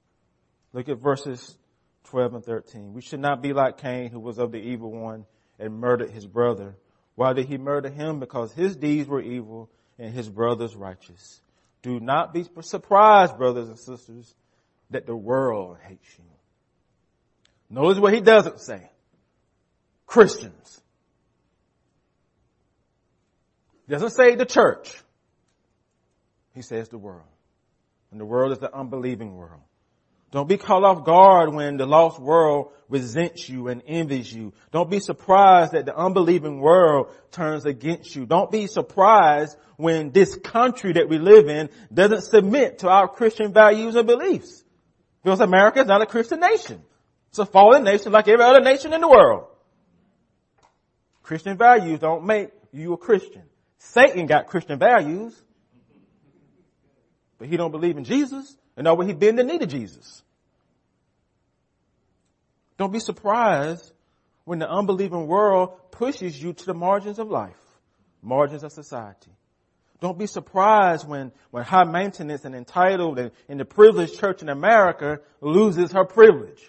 Look 0.73 0.89
at 0.89 0.99
verses 0.99 1.57
12 2.05 2.35
and 2.35 2.45
13. 2.45 2.93
We 2.93 3.01
should 3.01 3.19
not 3.19 3.41
be 3.41 3.53
like 3.53 3.77
Cain, 3.77 4.09
who 4.09 4.19
was 4.19 4.37
of 4.37 4.51
the 4.51 4.57
evil 4.57 4.91
one 4.91 5.25
and 5.59 5.79
murdered 5.79 6.11
his 6.11 6.25
brother. 6.25 6.75
Why 7.15 7.33
did 7.33 7.47
he 7.47 7.57
murder 7.57 7.89
him? 7.89 8.19
Because 8.19 8.51
his 8.53 8.75
deeds 8.75 9.07
were 9.07 9.21
evil 9.21 9.69
and 9.99 10.13
his 10.13 10.29
brothers 10.29 10.75
righteous. 10.75 11.41
Do 11.81 11.99
not 11.99 12.33
be 12.33 12.45
surprised, 12.61 13.37
brothers 13.37 13.67
and 13.67 13.77
sisters, 13.77 14.33
that 14.89 15.05
the 15.05 15.15
world 15.15 15.77
hates 15.87 16.07
you. 16.17 16.23
Notice 17.69 17.99
what 17.99 18.13
he 18.13 18.21
doesn't 18.21 18.59
say. 18.61 18.89
Christians. 20.05 20.81
Doesn't 23.89 24.11
say 24.11 24.35
the 24.35 24.45
church. 24.45 24.95
He 26.55 26.61
says 26.61 26.89
the 26.89 26.97
world. 26.97 27.32
And 28.13 28.21
the 28.21 28.25
world 28.25 28.51
is 28.51 28.59
the 28.59 28.71
unbelieving 28.71 29.35
world. 29.35 29.61
Don't 30.29 30.47
be 30.47 30.57
caught 30.57 30.83
off 30.83 31.03
guard 31.03 31.51
when 31.51 31.77
the 31.77 31.87
lost 31.87 32.19
world 32.19 32.71
resents 32.87 33.49
you 33.49 33.69
and 33.69 33.81
envies 33.87 34.31
you. 34.31 34.53
Don't 34.71 34.91
be 34.91 34.99
surprised 34.99 35.71
that 35.71 35.87
the 35.87 35.97
unbelieving 35.97 36.59
world 36.59 37.07
turns 37.31 37.65
against 37.65 38.15
you. 38.15 38.27
Don't 38.27 38.51
be 38.51 38.67
surprised 38.67 39.57
when 39.77 40.11
this 40.11 40.35
country 40.35 40.93
that 40.93 41.09
we 41.09 41.17
live 41.17 41.49
in 41.49 41.71
doesn't 41.91 42.21
submit 42.21 42.79
to 42.79 42.87
our 42.87 43.07
Christian 43.07 43.51
values 43.51 43.95
and 43.95 44.05
beliefs. 44.05 44.63
Because 45.23 45.39
America 45.39 45.81
is 45.81 45.87
not 45.87 46.03
a 46.03 46.05
Christian 46.05 46.39
nation. 46.39 46.83
It's 47.29 47.39
a 47.39 47.47
fallen 47.47 47.83
nation 47.83 48.11
like 48.11 48.27
every 48.27 48.45
other 48.45 48.61
nation 48.61 48.93
in 48.93 49.01
the 49.01 49.07
world. 49.07 49.47
Christian 51.23 51.57
values 51.57 51.97
don't 51.99 52.25
make 52.25 52.49
you 52.71 52.93
a 52.93 52.97
Christian. 52.97 53.41
Satan 53.79 54.27
got 54.27 54.45
Christian 54.45 54.77
values, 54.77 55.33
but 57.37 57.47
he 57.47 57.57
don't 57.57 57.71
believe 57.71 57.97
in 57.97 58.03
Jesus 58.03 58.55
and 58.75 58.85
know 58.85 58.95
where 58.95 59.07
he 59.07 59.13
been 59.13 59.35
the 59.35 59.43
need 59.43 59.61
of 59.61 59.69
Jesus. 59.69 60.21
Don't 62.77 62.91
be 62.91 62.99
surprised 62.99 63.91
when 64.45 64.59
the 64.59 64.69
unbelieving 64.69 65.27
world 65.27 65.91
pushes 65.91 66.41
you 66.41 66.53
to 66.53 66.65
the 66.65 66.73
margins 66.73 67.19
of 67.19 67.29
life, 67.29 67.55
margins 68.21 68.63
of 68.63 68.71
society. 68.71 69.31
Don't 70.01 70.17
be 70.17 70.27
surprised 70.27 71.07
when, 71.07 71.31
when 71.51 71.63
high 71.63 71.85
maintenance 71.85 72.43
and 72.43 72.53
entitled 72.53 73.19
and, 73.19 73.31
and 73.47 73.59
the 73.59 73.65
privileged 73.65 74.19
church 74.19 74.41
in 74.41 74.49
America 74.49 75.21
loses 75.39 75.93
her 75.93 76.03
privilege. 76.03 76.61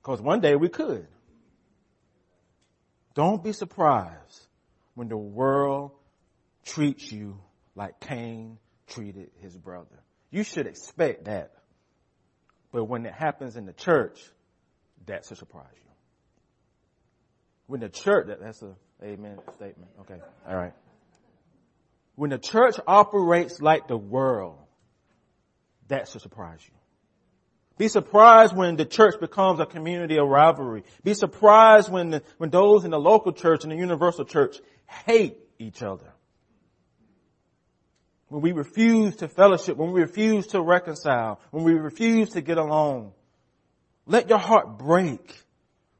Because 0.00 0.20
one 0.20 0.40
day 0.40 0.54
we 0.54 0.68
could. 0.68 1.08
Don't 3.14 3.42
be 3.42 3.52
surprised 3.52 4.46
when 4.94 5.08
the 5.08 5.16
world 5.16 5.90
treats 6.64 7.10
you 7.10 7.38
like 7.74 7.98
Cain 7.98 8.58
treated 8.94 9.30
his 9.40 9.56
brother. 9.56 10.02
You 10.30 10.44
should 10.44 10.66
expect 10.66 11.24
that. 11.26 11.52
But 12.72 12.84
when 12.84 13.04
it 13.04 13.12
happens 13.12 13.56
in 13.56 13.66
the 13.66 13.72
church, 13.72 14.18
that 15.06 15.26
should 15.26 15.38
surprise 15.38 15.66
you. 15.74 15.90
When 17.66 17.80
the 17.80 17.88
church, 17.88 18.28
that, 18.28 18.40
that's 18.40 18.62
a 18.62 18.74
amen 19.02 19.38
statement. 19.54 19.90
Okay. 20.00 20.20
All 20.48 20.56
right. 20.56 20.72
When 22.14 22.30
the 22.30 22.38
church 22.38 22.76
operates 22.86 23.60
like 23.60 23.88
the 23.88 23.96
world, 23.96 24.58
that 25.88 26.08
should 26.08 26.22
surprise 26.22 26.60
you. 26.66 26.74
Be 27.78 27.88
surprised 27.88 28.54
when 28.54 28.76
the 28.76 28.84
church 28.84 29.18
becomes 29.18 29.58
a 29.58 29.66
community 29.66 30.18
of 30.18 30.28
rivalry. 30.28 30.84
Be 31.02 31.14
surprised 31.14 31.90
when 31.90 32.10
the, 32.10 32.22
when 32.38 32.50
those 32.50 32.84
in 32.84 32.90
the 32.90 32.98
local 32.98 33.32
church 33.32 33.64
and 33.64 33.72
the 33.72 33.76
universal 33.76 34.24
church 34.24 34.56
hate 34.86 35.36
each 35.58 35.82
other. 35.82 36.12
When 38.32 38.40
we 38.40 38.52
refuse 38.52 39.16
to 39.16 39.28
fellowship, 39.28 39.76
when 39.76 39.92
we 39.92 40.00
refuse 40.00 40.46
to 40.48 40.62
reconcile, 40.62 41.38
when 41.50 41.64
we 41.64 41.74
refuse 41.74 42.30
to 42.30 42.40
get 42.40 42.56
along. 42.56 43.12
Let 44.06 44.30
your 44.30 44.38
heart 44.38 44.78
break 44.78 45.38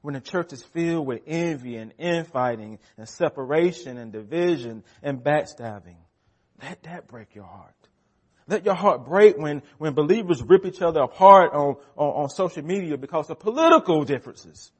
when 0.01 0.14
the 0.14 0.21
church 0.23 0.55
is 0.55 0.62
filled 0.62 1.07
with 1.07 1.21
envy 1.27 1.77
and 1.77 1.92
infighting 1.99 2.79
and 2.97 3.07
separation 3.07 3.99
and 3.99 4.12
division 4.12 4.83
and 5.03 5.23
backstabbing. 5.23 5.99
Let 6.62 6.83
that 6.85 7.07
break 7.07 7.35
your 7.35 7.45
heart. 7.45 7.75
Let 8.49 8.64
your 8.64 8.77
heart 8.77 9.05
break 9.05 9.37
when, 9.37 9.62
when 9.77 9.92
believers 9.92 10.42
rip 10.42 10.64
each 10.64 10.81
other 10.81 11.03
apart 11.03 11.53
on, 11.53 11.77
on, 11.99 12.23
on 12.23 12.29
social 12.31 12.64
media 12.64 12.97
because 12.97 13.29
of 13.29 13.40
political 13.40 14.05
differences. 14.05 14.73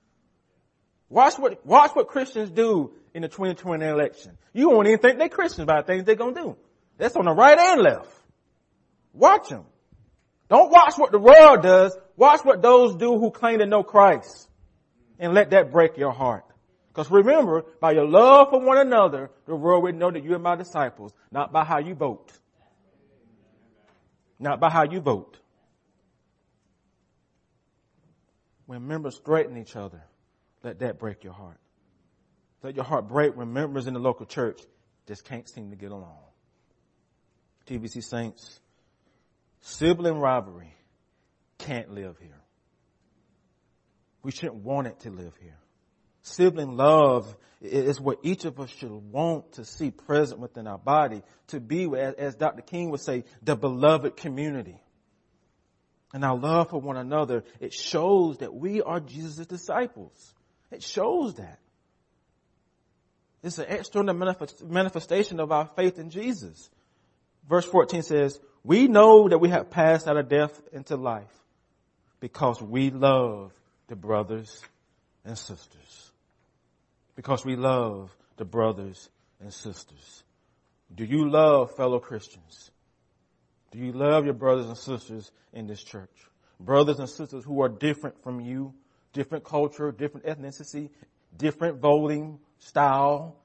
Watch 1.11 1.39
what, 1.39 1.67
watch 1.67 1.91
what 1.93 2.09
Christians 2.09 2.51
do 2.51 2.95
in 3.13 3.21
the 3.21 3.29
2020 3.29 3.85
election. 3.85 4.39
You 4.55 4.71
won't 4.71 4.87
even 4.89 5.01
think 5.01 5.19
they're 5.19 5.29
Christians 5.29 5.65
about 5.65 5.87
things 5.87 6.05
they're 6.05 6.15
gonna 6.15 6.33
do. 6.33 6.57
That's 7.03 7.17
on 7.17 7.25
the 7.25 7.33
right 7.33 7.59
and 7.59 7.81
left. 7.81 8.07
Watch 9.13 9.49
them. 9.49 9.65
Don't 10.49 10.71
watch 10.71 10.97
what 10.97 11.11
the 11.11 11.19
world 11.19 11.61
does. 11.61 11.97
Watch 12.17 12.45
what 12.45 12.63
those 12.63 12.95
do 12.95 13.19
who 13.19 13.33
claim 13.33 13.59
to 13.59 13.67
know 13.67 13.83
Christ. 13.83 14.49
And 15.19 15.35
let 15.35 15.51
that 15.51 15.73
break 15.73 15.99
your 15.99 16.13
heart. 16.13 16.45
Because 16.87 17.11
remember, 17.11 17.65
by 17.81 17.91
your 17.91 18.07
love 18.07 18.51
for 18.51 18.61
one 18.61 18.79
another, 18.79 19.33
the 19.47 19.57
world 19.57 19.83
will 19.83 19.93
know 19.93 20.13
that 20.13 20.23
you 20.23 20.33
are 20.37 20.39
my 20.39 20.55
disciples, 20.55 21.13
not 21.33 21.53
by 21.53 21.65
how 21.65 21.79
you 21.79 21.97
vote. 21.97 22.31
Not 24.39 24.61
by 24.61 24.71
how 24.71 24.85
you 24.85 25.01
vote. 25.01 25.41
When 28.67 28.87
members 28.87 29.21
threaten 29.25 29.57
each 29.57 29.75
other, 29.75 30.05
let 30.63 30.79
that 30.79 31.01
break 31.01 31.25
your 31.25 31.33
heart. 31.33 31.59
Let 32.63 32.77
your 32.77 32.85
heart 32.85 33.09
break 33.09 33.37
when 33.37 33.53
members 33.53 33.89
in 33.89 33.95
the 33.95 34.01
local 34.01 34.25
church 34.25 34.61
just 35.09 35.25
can't 35.25 35.49
seem 35.49 35.71
to 35.71 35.77
get 35.77 35.91
along. 35.91 36.21
TVC 37.67 38.03
Saints, 38.03 38.61
sibling 39.61 40.19
rivalry 40.19 40.75
can't 41.59 41.93
live 41.93 42.17
here. 42.19 42.41
We 44.23 44.31
shouldn't 44.31 44.63
want 44.63 44.87
it 44.87 45.01
to 45.01 45.11
live 45.11 45.35
here. 45.41 45.59
Sibling 46.23 46.77
love 46.77 47.35
is 47.61 48.01
what 48.01 48.19
each 48.23 48.45
of 48.45 48.61
us 48.61 48.71
should 48.71 48.91
want 48.91 49.53
to 49.55 49.65
see 49.65 49.91
present 49.91 50.41
within 50.41 50.67
our 50.67 50.79
body 50.79 51.23
to 51.49 51.61
be, 51.61 51.89
as 51.97 52.37
Dr. 52.37 52.63
King 52.63 52.91
would 52.91 53.01
say, 53.01 53.25
the 53.43 53.57
beloved 53.57 54.17
community. 54.17 54.81
And 56.15 56.25
our 56.25 56.37
love 56.37 56.71
for 56.71 56.81
one 56.81 56.97
another, 56.97 57.45
it 57.59 57.73
shows 57.73 58.39
that 58.39 58.55
we 58.55 58.83
are 58.83 59.01
Jesus' 59.01 59.47
disciples. 59.47 60.35
It 60.71 60.83
shows 60.83 61.35
that. 61.35 61.59
It's 63.43 63.59
an 63.59 63.67
external 63.69 64.15
manifestation 64.15 65.41
of 65.41 65.51
our 65.51 65.69
faith 65.75 65.99
in 65.99 66.11
Jesus. 66.11 66.71
Verse 67.49 67.65
14 67.67 68.03
says, 68.03 68.41
we 68.65 68.87
know 68.89 69.29
that 69.29 69.39
we 69.39 69.49
have 69.49 69.71
passed 69.71 70.07
out 70.07 70.17
of 70.17 70.29
death 70.29 70.61
into 70.73 70.97
life 70.97 71.33
because 72.21 72.63
we 72.63 72.91
love 72.91 73.53
the 73.89 73.97
brothers 73.97 74.63
and 75.25 75.37
sisters 75.37 76.13
because 77.17 77.45
we 77.45 77.57
love 77.57 78.15
the 78.37 78.45
brothers 78.45 79.09
and 79.41 79.53
sisters. 79.53 80.23
Do 80.95 81.05
you 81.05 81.29
love 81.29 81.75
fellow 81.77 81.99
Christians? 81.99 82.71
Do 83.71 83.79
you 83.79 83.93
love 83.93 84.25
your 84.25 84.35
brothers 84.35 84.67
and 84.67 84.77
sisters 84.77 85.31
in 85.53 85.67
this 85.67 85.83
church? 85.83 86.11
Brothers 86.61 86.99
and 86.99 87.09
sisters 87.09 87.45
who 87.45 87.63
are 87.63 87.69
different 87.69 88.23
from 88.23 88.41
you, 88.41 88.75
different 89.13 89.45
culture, 89.45 89.91
different 89.91 90.27
ethnicity, 90.27 90.91
different 91.37 91.81
voting 91.81 92.39
style, 92.59 93.37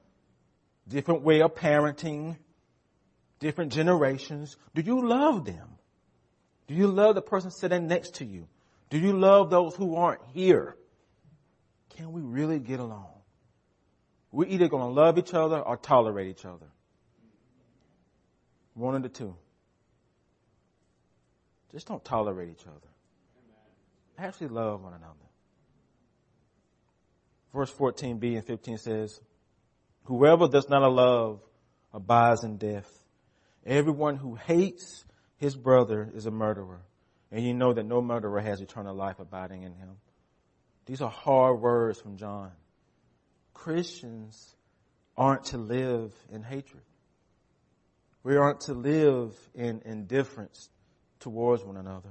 different 0.86 1.22
way 1.22 1.40
of 1.40 1.54
parenting, 1.54 2.36
different 3.40 3.72
generations. 3.72 4.56
Do 4.74 4.82
you 4.82 5.06
love 5.06 5.44
them? 5.44 5.68
Do 6.66 6.74
you 6.74 6.86
love 6.86 7.14
the 7.14 7.22
person 7.22 7.50
sitting 7.50 7.86
next 7.86 8.16
to 8.16 8.24
you? 8.24 8.46
Do 8.90 8.98
you 8.98 9.12
love 9.12 9.50
those 9.50 9.74
who 9.74 9.96
aren't 9.96 10.20
here? 10.32 10.76
Can 11.96 12.12
we 12.12 12.20
really 12.20 12.58
get 12.58 12.80
along? 12.80 13.08
We're 14.30 14.48
either 14.48 14.68
going 14.68 14.82
to 14.82 15.00
love 15.00 15.18
each 15.18 15.34
other 15.34 15.60
or 15.60 15.76
tolerate 15.76 16.28
each 16.28 16.44
other. 16.44 16.66
One 18.74 18.94
of 18.94 19.02
the 19.02 19.08
two. 19.08 19.34
Just 21.72 21.88
don't 21.88 22.04
tolerate 22.04 22.50
each 22.50 22.66
other. 22.66 22.88
Actually 24.18 24.48
love 24.48 24.82
one 24.82 24.94
another. 24.94 25.14
Verse 27.52 27.72
14b 27.72 28.36
and 28.36 28.44
15 28.44 28.78
says, 28.78 29.20
Whoever 30.04 30.48
does 30.48 30.68
not 30.68 30.86
love 30.90 31.40
abides 31.92 32.44
in 32.44 32.56
death. 32.56 32.97
Everyone 33.66 34.16
who 34.16 34.34
hates 34.34 35.04
his 35.36 35.56
brother 35.56 36.10
is 36.14 36.26
a 36.26 36.30
murderer. 36.30 36.82
And 37.30 37.44
you 37.44 37.54
know 37.54 37.72
that 37.72 37.84
no 37.84 38.00
murderer 38.00 38.40
has 38.40 38.60
eternal 38.60 38.94
life 38.94 39.18
abiding 39.18 39.62
in 39.62 39.74
him. 39.74 39.96
These 40.86 41.02
are 41.02 41.10
hard 41.10 41.60
words 41.60 42.00
from 42.00 42.16
John. 42.16 42.50
Christians 43.52 44.54
aren't 45.16 45.44
to 45.46 45.58
live 45.58 46.14
in 46.32 46.42
hatred. 46.42 46.82
We 48.22 48.36
aren't 48.36 48.62
to 48.62 48.74
live 48.74 49.34
in 49.54 49.82
indifference 49.84 50.70
towards 51.20 51.62
one 51.64 51.76
another. 51.76 52.10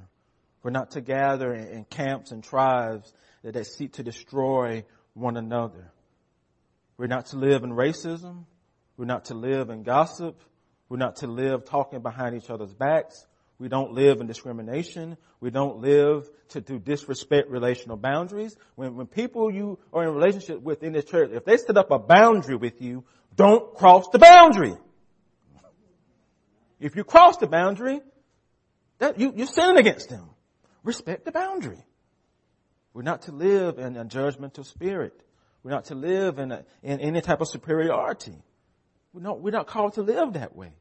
We're 0.61 0.71
not 0.71 0.91
to 0.91 1.01
gather 1.01 1.53
in, 1.53 1.85
camps 1.85 2.31
and 2.31 2.43
tribes 2.43 3.11
that, 3.43 3.53
that 3.53 3.65
seek 3.65 3.93
to 3.93 4.03
destroy 4.03 4.83
one 5.13 5.37
another. 5.37 5.91
We're 6.97 7.07
not 7.07 7.27
to 7.27 7.37
live 7.37 7.63
in 7.63 7.71
racism. 7.71 8.45
We're 8.97 9.05
not 9.05 9.25
to 9.25 9.33
live 9.33 9.69
in 9.69 9.83
gossip. 9.83 10.41
We're 10.89 10.97
not 10.97 11.17
to 11.17 11.27
live 11.27 11.65
talking 11.65 12.01
behind 12.01 12.35
each 12.35 12.49
other's 12.49 12.73
backs. 12.73 13.25
We 13.59 13.67
don't 13.67 13.93
live 13.93 14.21
in 14.21 14.27
discrimination. 14.27 15.17
We 15.39 15.49
don't 15.49 15.79
live 15.79 16.29
to, 16.49 16.61
to 16.61 16.79
disrespect 16.79 17.49
relational 17.49 17.97
boundaries. 17.97 18.55
When, 18.75 18.95
when 18.95 19.07
people 19.07 19.51
you 19.51 19.79
are 19.91 20.03
in 20.03 20.13
relationship 20.13 20.61
with 20.61 20.83
in 20.83 20.93
the 20.93 21.03
church, 21.03 21.31
if 21.33 21.43
they 21.43 21.57
set 21.57 21.75
up 21.77 21.91
a 21.91 21.99
boundary 21.99 22.55
with 22.55 22.81
you, 22.81 23.03
don't 23.35 23.73
cross 23.75 24.07
the 24.09 24.19
boundary. 24.19 24.75
If 26.79 26.95
you 26.95 27.03
cross 27.03 27.37
the 27.37 27.47
boundary, 27.47 28.01
that 28.99 29.19
you, 29.19 29.33
you're 29.35 29.47
sinning 29.47 29.77
against 29.77 30.09
them. 30.09 30.29
Respect 30.83 31.25
the 31.25 31.31
boundary. 31.31 31.83
We're 32.93 33.01
not 33.03 33.23
to 33.23 33.31
live 33.31 33.77
in 33.77 33.97
a 33.97 34.05
judgmental 34.05 34.65
spirit. 34.65 35.19
We're 35.63 35.71
not 35.71 35.85
to 35.85 35.95
live 35.95 36.39
in, 36.39 36.51
a, 36.51 36.65
in 36.81 36.99
any 36.99 37.21
type 37.21 37.41
of 37.41 37.47
superiority. 37.47 38.37
Not, 39.19 39.41
we're 39.41 39.51
not 39.51 39.67
called 39.67 39.93
to 39.93 40.01
live 40.01 40.33
that 40.33 40.55
way. 40.55 40.71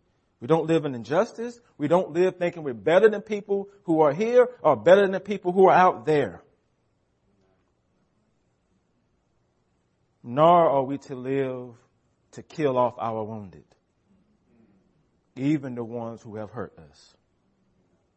We 0.41 0.47
don't 0.47 0.67
live 0.67 0.85
in 0.85 0.95
injustice. 0.95 1.59
We 1.79 1.89
don't 1.89 2.13
live 2.13 2.37
thinking 2.37 2.63
we're 2.63 2.75
better 2.75 3.09
than 3.09 3.23
people 3.23 3.69
who 3.85 4.01
are 4.01 4.13
here 4.13 4.49
or 4.63 4.77
better 4.77 5.07
than 5.07 5.19
people 5.21 5.53
who 5.53 5.69
are 5.69 5.75
out 5.75 6.05
there. 6.07 6.43
Nor 10.23 10.71
are 10.71 10.83
we 10.83 10.99
to 10.99 11.15
live 11.15 11.75
to 12.33 12.43
kill 12.43 12.77
off 12.77 12.95
our 12.99 13.25
wounded, 13.25 13.65
even 15.37 15.75
the 15.75 15.85
ones 15.85 16.21
who 16.21 16.37
have 16.37 16.51
hurt 16.51 16.77
us. 16.79 17.15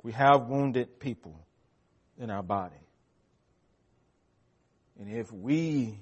We 0.03 0.11
have 0.13 0.47
wounded 0.47 0.99
people 0.99 1.45
in 2.17 2.29
our 2.29 2.43
body. 2.43 2.75
And 4.99 5.09
if 5.09 5.31
we 5.31 5.99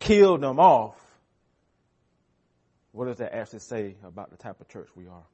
kill 0.00 0.38
them 0.38 0.58
off, 0.58 0.96
what 2.92 3.06
does 3.06 3.18
that 3.18 3.34
actually 3.34 3.60
say 3.60 3.96
about 4.04 4.30
the 4.30 4.36
type 4.36 4.60
of 4.60 4.68
church 4.68 4.88
we 4.94 5.06
are? 5.06 5.24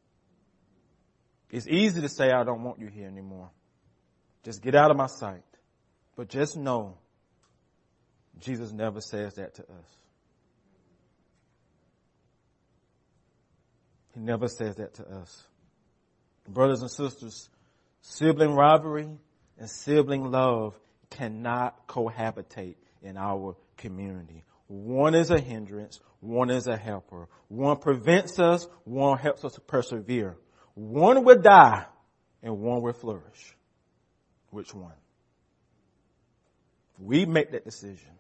It's 1.51 1.69
easy 1.69 2.01
to 2.01 2.09
say, 2.09 2.31
I 2.31 2.43
don't 2.43 2.65
want 2.65 2.81
you 2.81 2.89
here 2.89 3.07
anymore. 3.07 3.51
Just 4.43 4.63
get 4.63 4.75
out 4.75 4.91
of 4.91 4.97
my 4.97 5.07
sight. 5.07 5.43
But 6.17 6.29
just 6.29 6.57
know, 6.57 6.99
Jesus 8.41 8.73
never 8.73 9.01
says 9.01 9.35
that 9.35 9.55
to 9.55 9.63
us. 9.63 9.99
He 14.15 14.21
never 14.21 14.49
says 14.49 14.77
that 14.77 14.95
to 14.95 15.09
us. 15.09 15.43
Brothers 16.49 16.83
and 16.83 16.91
sisters, 16.91 17.49
sibling 18.03 18.55
rivalry 18.55 19.09
and 19.59 19.71
sibling 19.71 20.31
love 20.31 20.75
cannot 21.11 21.87
cohabitate 21.89 22.77
in 23.03 23.17
our 23.17 23.57
community. 23.77 24.43
One 24.75 25.15
is 25.15 25.31
a 25.31 25.39
hindrance, 25.39 26.01
one 26.19 26.51
is 26.51 26.67
a 26.67 26.77
helper. 26.77 27.29
One 27.47 27.77
prevents 27.77 28.41
us, 28.41 28.67
one 28.83 29.19
helps 29.19 29.45
us 29.45 29.53
to 29.55 29.61
persevere. 29.61 30.37
One 30.75 31.23
will 31.25 31.41
die 31.41 31.87
and 32.43 32.59
one 32.59 32.83
will 32.83 32.93
flourish. 32.93 33.57
Which 34.51 34.75
one? 34.75 34.95
We 36.99 37.25
make 37.25 37.53
that 37.53 37.65
decision 37.65 38.11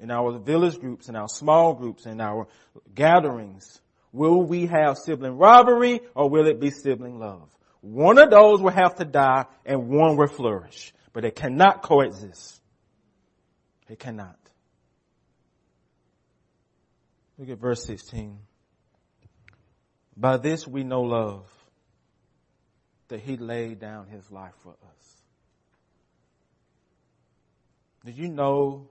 in 0.00 0.10
our 0.10 0.36
village 0.36 0.80
groups, 0.80 1.08
in 1.08 1.14
our 1.14 1.28
small 1.28 1.74
groups, 1.74 2.06
in 2.06 2.20
our 2.20 2.48
gatherings. 2.92 3.80
Will 4.10 4.42
we 4.42 4.66
have 4.66 4.98
sibling 4.98 5.36
robbery 5.36 6.00
or 6.16 6.28
will 6.28 6.48
it 6.48 6.58
be 6.58 6.70
sibling 6.70 7.20
love? 7.20 7.48
One 7.82 8.18
of 8.18 8.30
those 8.30 8.60
will 8.60 8.72
have 8.72 8.96
to 8.96 9.04
die 9.04 9.46
and 9.64 9.88
one 9.88 10.16
will 10.16 10.26
flourish, 10.26 10.92
but 11.12 11.22
they 11.22 11.30
cannot 11.30 11.82
coexist. 11.82 12.60
They 13.86 13.94
cannot. 13.94 14.43
Look 17.38 17.48
at 17.48 17.58
verse 17.58 17.84
16. 17.84 18.38
By 20.16 20.36
this 20.36 20.66
we 20.66 20.84
know 20.84 21.02
love, 21.02 21.46
that 23.08 23.20
he 23.20 23.36
laid 23.36 23.80
down 23.80 24.06
his 24.06 24.30
life 24.30 24.54
for 24.62 24.70
us. 24.70 25.22
Did 28.04 28.16
you 28.16 28.28
know 28.28 28.88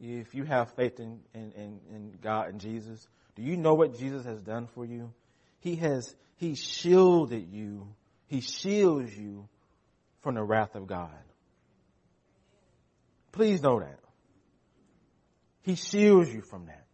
if 0.00 0.34
you 0.34 0.44
have 0.44 0.72
faith 0.72 1.00
in, 1.00 1.20
in, 1.34 1.52
in, 1.52 1.80
in 1.94 2.18
God 2.22 2.48
and 2.48 2.60
Jesus, 2.60 3.06
do 3.34 3.42
you 3.42 3.56
know 3.56 3.74
what 3.74 3.98
Jesus 3.98 4.24
has 4.24 4.40
done 4.42 4.66
for 4.74 4.84
you? 4.84 5.12
He 5.60 5.76
has, 5.76 6.14
he 6.36 6.54
shielded 6.54 7.48
you. 7.52 7.88
He 8.26 8.40
shields 8.40 9.16
you 9.16 9.48
from 10.22 10.34
the 10.34 10.42
wrath 10.42 10.74
of 10.74 10.86
God. 10.86 11.10
Please 13.32 13.62
know 13.62 13.80
that. 13.80 14.00
He 15.62 15.74
shields 15.74 16.32
you 16.32 16.42
from 16.42 16.66
that. 16.66 16.87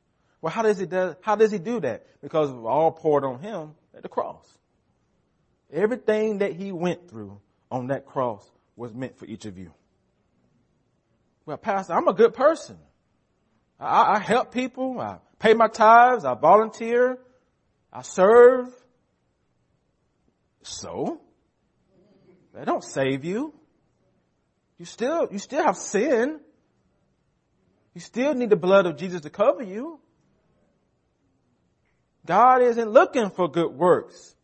Well, 0.44 0.52
how 0.52 0.60
does 0.60 0.78
he 0.78 0.84
do, 0.84 1.16
how 1.22 1.36
does 1.36 1.50
he 1.50 1.58
do 1.58 1.80
that? 1.80 2.04
Because 2.20 2.50
all 2.50 2.92
poured 2.92 3.24
on 3.24 3.38
him 3.38 3.70
at 3.96 4.02
the 4.02 4.10
cross. 4.10 4.46
Everything 5.72 6.40
that 6.40 6.52
he 6.52 6.70
went 6.70 7.08
through 7.08 7.40
on 7.70 7.86
that 7.86 8.04
cross 8.04 8.46
was 8.76 8.92
meant 8.92 9.16
for 9.16 9.24
each 9.24 9.46
of 9.46 9.56
you. 9.56 9.72
Well, 11.46 11.56
Pastor, 11.56 11.94
I'm 11.94 12.08
a 12.08 12.12
good 12.12 12.34
person. 12.34 12.76
I, 13.80 14.16
I 14.16 14.18
help 14.18 14.52
people. 14.52 15.00
I 15.00 15.16
pay 15.38 15.54
my 15.54 15.68
tithes. 15.68 16.26
I 16.26 16.34
volunteer. 16.34 17.18
I 17.90 18.02
serve. 18.02 18.68
So, 20.60 21.22
that 22.52 22.66
don't 22.66 22.84
save 22.84 23.24
you. 23.24 23.54
You 24.76 24.84
still, 24.84 25.26
you 25.32 25.38
still 25.38 25.64
have 25.64 25.78
sin. 25.78 26.38
You 27.94 28.02
still 28.02 28.34
need 28.34 28.50
the 28.50 28.56
blood 28.56 28.84
of 28.84 28.98
Jesus 28.98 29.22
to 29.22 29.30
cover 29.30 29.62
you. 29.62 30.00
God 32.26 32.62
isn't 32.62 32.90
looking 32.90 33.30
for 33.30 33.48
good 33.48 33.72
works. 33.72 34.34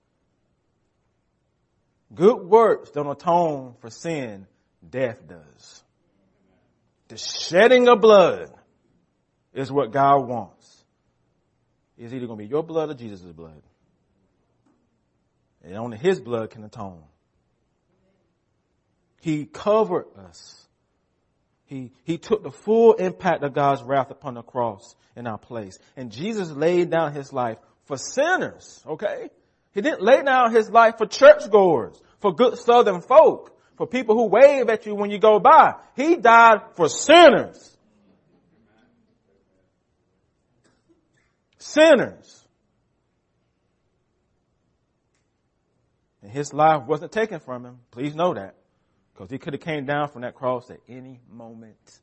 Good 2.15 2.39
works 2.43 2.91
don't 2.91 3.07
atone 3.07 3.75
for 3.81 3.91
sin. 3.91 4.47
Death 4.89 5.27
does. 5.27 5.83
The 7.09 7.17
shedding 7.17 7.89
of 7.89 8.01
blood 8.01 8.53
is 9.53 9.71
what 9.71 9.93
God 9.93 10.27
wants. 10.27 10.85
It's 11.99 12.13
either 12.13 12.27
going 12.27 12.39
to 12.39 12.45
be 12.45 12.51
your 12.51 12.63
blood 12.63 12.91
or 12.91 12.95
Jesus' 12.95 13.21
blood. 13.21 13.63
And 15.63 15.77
only 15.77 15.99
His 15.99 16.21
blood 16.21 16.51
can 16.51 16.65
atone. 16.65 17.03
He 19.21 19.45
covered 19.45 20.07
us. 20.17 20.67
He, 21.67 21.93
he 22.05 22.19
took 22.19 22.43
the 22.43 22.51
full 22.51 22.95
impact 22.95 23.45
of 23.45 23.53
God's 23.53 23.83
wrath 23.83 24.11
upon 24.11 24.35
the 24.35 24.43
cross 24.43 24.97
in 25.15 25.27
our 25.27 25.39
place. 25.39 25.79
And 25.97 26.11
Jesus 26.11 26.51
laid 26.51 26.91
down 26.91 27.13
His 27.13 27.33
life 27.33 27.59
for 27.91 27.97
sinners, 27.97 28.85
okay? 28.87 29.31
He 29.73 29.81
didn't 29.81 30.01
lay 30.01 30.23
down 30.23 30.55
his 30.55 30.71
life 30.71 30.97
for 30.97 31.07
churchgoers, 31.07 32.01
for 32.21 32.33
good 32.33 32.57
southern 32.57 33.01
folk, 33.01 33.59
for 33.77 33.85
people 33.85 34.15
who 34.15 34.27
wave 34.27 34.69
at 34.69 34.87
you 34.87 34.95
when 34.95 35.11
you 35.11 35.19
go 35.19 35.41
by. 35.41 35.75
He 35.97 36.15
died 36.15 36.61
for 36.77 36.89
sinners. 36.89 37.77
Sinners. 41.59 42.47
And 46.23 46.31
his 46.31 46.53
life 46.53 46.85
wasn't 46.87 47.11
taken 47.11 47.41
from 47.41 47.67
him. 47.67 47.81
Please 47.91 48.15
know 48.15 48.35
that. 48.35 48.55
Because 49.13 49.33
he 49.33 49.39
could 49.39 49.55
have 49.55 49.63
came 49.63 49.85
down 49.85 50.11
from 50.11 50.23
that 50.23 50.37
cross 50.37 50.71
at 50.71 50.79
any 50.89 51.19
moment. 51.29 52.01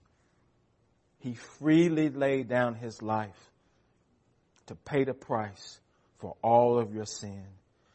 He 1.19 1.33
freely 1.33 2.09
laid 2.09 2.49
down 2.49 2.75
his 2.75 3.01
life 3.01 3.51
to 4.67 4.75
pay 4.75 5.03
the 5.03 5.13
price 5.13 5.79
for 6.19 6.35
all 6.41 6.79
of 6.79 6.93
your 6.93 7.05
sin. 7.05 7.45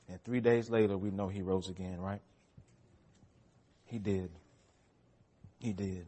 And 0.08 0.22
three 0.24 0.40
days 0.40 0.68
later, 0.68 0.96
we 0.96 1.10
know 1.10 1.28
he 1.28 1.42
rose 1.42 1.68
again, 1.68 2.00
right? 2.00 2.20
He 3.86 3.98
did. 3.98 4.30
He 5.58 5.72
did. 5.72 6.06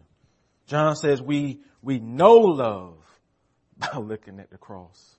John 0.67 0.97
says 0.97 1.23
we, 1.23 1.61
we 1.83 1.99
know 1.99 2.37
love 2.37 2.97
by 3.79 3.99
looking 3.99 4.41
at 4.41 4.51
the 4.51 4.59
cross. 4.59 5.17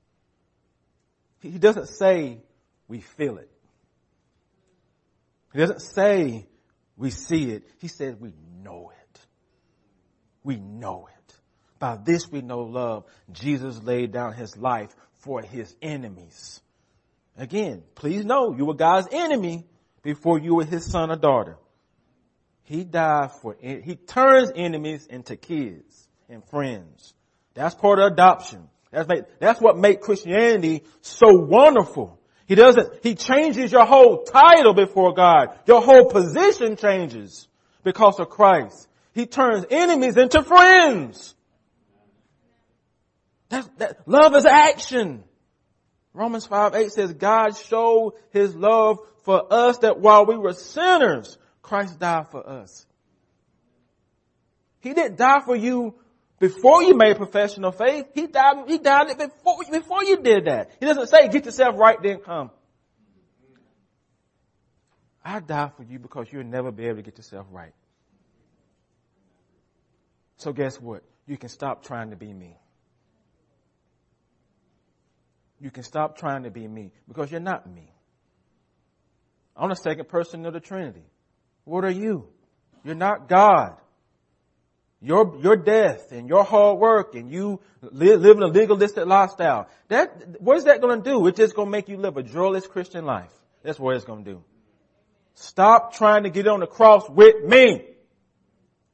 He 1.40 1.60
doesn't 1.60 1.88
say 1.88 2.40
we 2.88 3.02
feel 3.02 3.38
it. 3.38 3.52
He 5.54 5.60
doesn't 5.60 5.82
say 5.82 6.48
we 6.98 7.12
see 7.12 7.52
it. 7.52 7.64
He 7.80 7.88
says 7.88 8.16
we 8.20 8.34
know 8.64 8.92
it. 8.92 9.20
We 10.44 10.58
know 10.58 11.08
it. 11.08 11.34
By 11.80 11.98
this 11.98 12.30
we 12.32 12.42
know 12.42 12.62
love. 12.62 13.06
Jesus 13.32 13.82
laid 13.84 14.12
down 14.12 14.34
his 14.34 14.58
life 14.58 14.96
for 15.26 15.42
his 15.42 15.76
enemies. 15.82 16.62
Again, 17.36 17.84
please 17.96 18.24
know 18.24 18.56
you 18.56 18.66
were 18.66 18.76
God's 18.76 19.08
enemy 19.12 19.66
before 20.04 20.40
you 20.40 20.56
were 20.56 20.64
his 20.64 20.86
son 20.86 21.12
or 21.12 21.18
daughter. 21.18 21.58
He 22.64 22.84
died 22.84 23.32
for, 23.42 23.58
he 23.60 23.96
turns 23.96 24.52
enemies 24.56 25.06
into 25.08 25.36
kids 25.36 26.08
and 26.30 26.44
friends. 26.46 27.14
That's 27.56 27.76
part 27.76 28.00
of 28.00 28.12
adoption. 28.12 28.70
That's, 28.92 29.10
that's 29.40 29.60
what 29.60 29.78
makes 29.78 30.06
Christianity 30.06 30.84
so 31.02 31.34
wonderful. 31.34 32.20
He 32.46 32.54
doesn't, 32.54 33.04
he 33.04 33.16
changes 33.16 33.72
your 33.72 33.86
whole 33.86 34.24
title 34.24 34.74
before 34.76 35.14
God. 35.14 35.58
Your 35.66 35.82
whole 35.82 36.06
position 36.06 36.78
changes 36.78 37.48
because 37.84 38.20
of 38.20 38.30
Christ. 38.30 38.88
He 39.14 39.26
turns 39.26 39.66
enemies 39.72 40.18
into 40.18 40.44
friends. 40.44 41.34
That, 43.50 43.98
love 44.06 44.36
is 44.36 44.46
action. 44.46 45.24
Romans 46.14 46.46
5, 46.46 46.76
8 46.76 46.92
says, 46.92 47.14
God 47.14 47.58
showed 47.58 48.14
his 48.32 48.56
love 48.56 49.00
for 49.24 49.52
us 49.52 49.80
that 49.80 50.00
while 50.00 50.26
we 50.26 50.38
were 50.38 50.54
sinners, 50.54 51.38
Christ 51.62 52.00
died 52.00 52.32
for 52.32 52.48
us. 52.48 52.86
He 54.80 54.94
didn't 54.94 55.18
die 55.18 55.42
for 55.44 55.56
you 55.56 55.96
before 56.40 56.84
you 56.84 56.96
made 56.96 57.12
a 57.12 57.16
profession 57.16 57.66
of 57.66 57.78
faith. 57.78 58.06
He 58.14 58.28
died, 58.28 58.66
he 58.68 58.78
died 58.78 59.08
before, 59.18 59.58
before 59.72 60.04
you 60.04 60.22
did 60.22 60.46
that. 60.46 60.72
He 60.80 60.86
doesn't 60.86 61.08
say, 61.08 61.28
get 61.28 61.46
yourself 61.46 61.78
right, 61.78 61.98
then 62.02 62.20
come. 62.20 62.52
I 65.24 65.40
died 65.40 65.72
for 65.76 65.84
you 65.84 65.98
because 65.98 66.28
you'll 66.32 66.44
never 66.44 66.72
be 66.72 66.86
able 66.86 66.98
to 66.98 67.02
get 67.02 67.18
yourself 67.18 67.48
right. 67.52 67.74
So 70.38 70.54
guess 70.54 70.80
what? 70.80 71.04
You 71.26 71.38
can 71.38 71.50
stop 71.50 71.84
trying 71.84 72.12
to 72.12 72.16
be 72.16 72.32
me. 72.32 72.58
You 75.60 75.72
can 75.72 75.84
stop 75.84 76.18
trying 76.18 76.44
to 76.44 76.52
be 76.52 76.68
me 76.68 76.92
because 77.08 77.32
you're 77.32 77.40
not 77.40 77.70
me. 77.72 77.92
I'm 79.56 79.70
the 79.70 79.76
second 79.76 80.10
person 80.10 80.46
of 80.46 80.54
the 80.54 80.60
Trinity. 80.60 81.06
What 81.64 81.86
are 81.86 81.92
you? 81.92 82.28
You're 82.84 82.96
not 82.96 83.30
God. 83.30 83.78
Your, 85.02 85.38
your 85.42 85.56
death 85.56 86.12
and 86.12 86.28
your 86.28 86.44
hard 86.44 86.80
work 86.80 87.16
and 87.16 87.32
you 87.32 87.62
live, 87.82 88.22
living 88.22 88.44
a 88.44 88.48
legalistic 88.48 89.06
lifestyle. 89.06 89.68
That, 89.88 90.42
what 90.42 90.58
is 90.58 90.66
that 90.66 90.82
going 90.82 91.02
to 91.02 91.10
do? 91.10 91.28
It's 91.28 91.38
just 91.38 91.56
going 91.56 91.68
to 91.68 91.72
make 91.72 91.90
you 91.90 91.98
live 91.98 92.18
a 92.18 92.24
joyless 92.24 92.66
Christian 92.66 93.06
life. 93.06 93.32
That's 93.64 93.80
what 93.80 93.96
it's 93.96 94.06
going 94.06 94.24
to 94.26 94.32
do. 94.32 94.44
Stop 95.36 95.94
trying 95.94 96.24
to 96.24 96.30
get 96.30 96.48
on 96.48 96.60
the 96.60 96.68
cross 96.68 97.10
with 97.10 97.44
me. 97.44 97.86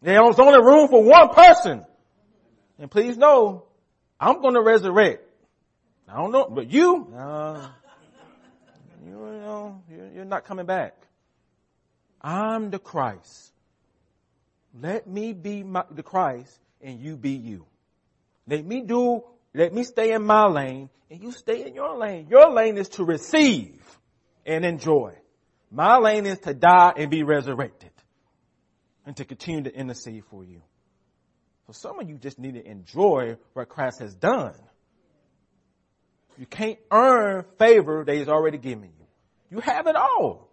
There's 0.02 0.40
only 0.40 0.60
room 0.60 0.90
for 0.90 1.04
one 1.04 1.30
person. 1.30 1.86
And 2.80 2.90
please 2.90 3.18
know, 3.18 3.66
I'm 4.20 4.42
going 4.42 4.56
to 4.56 4.62
resurrect. 4.62 5.24
I 6.08 6.16
don't 6.18 6.32
know, 6.32 6.48
but 6.50 6.70
you, 6.70 7.08
uh, 7.16 7.70
you 9.06 9.12
know, 9.12 9.82
you're, 10.14 10.26
not 10.26 10.46
coming 10.46 10.66
back. 10.66 10.96
I'm 12.22 12.70
the 12.70 12.80
Christ. 12.80 13.54
Let 14.80 15.08
me 15.08 15.34
be 15.34 15.64
my, 15.64 15.84
the 15.90 16.04
Christ 16.04 16.60
and 16.82 17.00
you 17.00 17.16
be 17.18 17.32
you. 17.32 17.66
Let 18.48 18.66
me 18.66 18.82
do, 18.82 19.24
let 19.54 19.74
me 19.74 19.84
stay 19.84 20.12
in 20.12 20.24
my 20.24 20.46
lane 20.46 20.90
and 21.10 21.22
you 21.22 21.32
stay 21.32 21.66
in 21.66 21.74
your 21.74 21.98
lane. 21.98 22.28
Your 22.30 22.52
lane 22.52 22.78
is 22.78 22.90
to 22.90 23.04
receive 23.04 23.82
and 24.46 24.66
enjoy. 24.66 25.14
My 25.72 25.98
lane 25.98 26.26
is 26.26 26.40
to 26.40 26.54
die 26.54 26.94
and 26.98 27.10
be 27.10 27.24
resurrected 27.24 27.92
and 29.06 29.16
to 29.18 29.26
continue 29.26 29.64
to 29.64 29.74
intercede 29.74 30.26
for 30.26 30.44
you. 30.44 30.62
So 31.68 31.74
some 31.74 32.00
of 32.00 32.10
you 32.10 32.18
just 32.18 32.40
need 32.40 32.56
to 32.56 32.66
enjoy 32.66 33.38
what 33.54 33.70
Christ 33.70 34.00
has 34.00 34.14
done. 34.14 34.56
You 36.42 36.48
can't 36.48 36.80
earn 36.90 37.46
favor 37.60 38.04
that 38.04 38.16
He's 38.16 38.28
already 38.28 38.58
given 38.58 38.86
you. 38.86 39.06
You 39.52 39.60
have 39.60 39.86
it 39.86 39.96
all. 39.96 40.50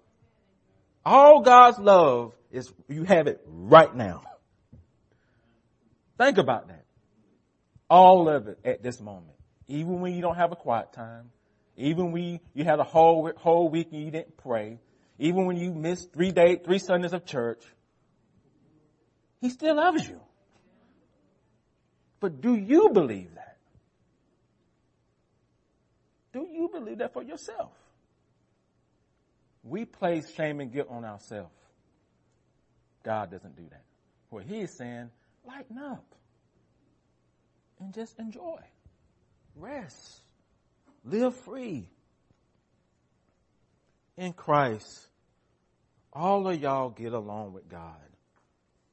All 1.03 1.41
God's 1.41 1.79
love 1.79 2.35
is, 2.53 2.71
you 2.89 3.05
have 3.05 3.27
it 3.27 3.41
right 3.47 3.97
now. 3.97 4.21
Think 6.19 6.37
about 6.37 6.69
that. 6.69 6.85
All 7.89 8.29
of 8.29 8.49
it 8.49 8.59
at 8.67 8.83
this 8.83 9.01
moment. 9.01 9.33
Even 9.67 10.03
when 10.03 10.13
you 10.13 10.21
don't 10.21 10.37
have 10.37 10.53
a 10.53 10.57
quiet 10.57 10.93
time. 10.93 11.31
Even 11.79 12.13
when 12.13 12.41
you 12.53 12.65
had 12.65 12.81
a 12.81 12.85
whole, 12.85 13.33
whole 13.39 13.71
week 13.71 13.89
and 13.91 14.05
you 14.05 14.11
didn't 14.11 14.37
pray. 14.37 14.81
Even 15.19 15.47
when 15.47 15.57
you 15.57 15.73
missed 15.73 16.13
three 16.13 16.33
days, 16.33 16.59
three 16.67 16.81
Sundays 16.81 17.15
of 17.15 17.25
church. 17.25 17.65
He 19.41 19.49
still 19.49 19.77
loves 19.77 20.07
you. 20.07 20.21
But 22.21 22.43
do 22.43 22.55
you 22.55 22.91
believe 22.91 23.35
that? 23.37 23.48
Do 26.33 26.47
you 26.51 26.69
believe 26.73 26.99
that 26.99 27.13
for 27.13 27.23
yourself? 27.23 27.73
We 29.63 29.85
place 29.85 30.33
shame 30.35 30.61
and 30.61 30.73
guilt 30.73 30.89
on 30.91 31.05
ourselves. 31.05 31.53
God 33.03 33.31
doesn't 33.31 33.57
do 33.57 33.65
that. 33.71 33.83
What 34.31 34.45
he 34.45 34.61
is 34.61 34.77
saying, 34.77 35.11
lighten 35.47 35.79
up 35.79 36.05
and 37.81 37.93
just 37.93 38.19
enjoy. 38.19 38.61
Rest. 39.57 40.21
Live 41.05 41.35
free. 41.37 41.89
In 44.17 44.33
Christ, 44.33 45.07
all 46.13 46.49
of 46.49 46.61
y'all 46.61 46.91
get 46.91 47.13
along 47.13 47.53
with 47.53 47.69
God 47.69 47.95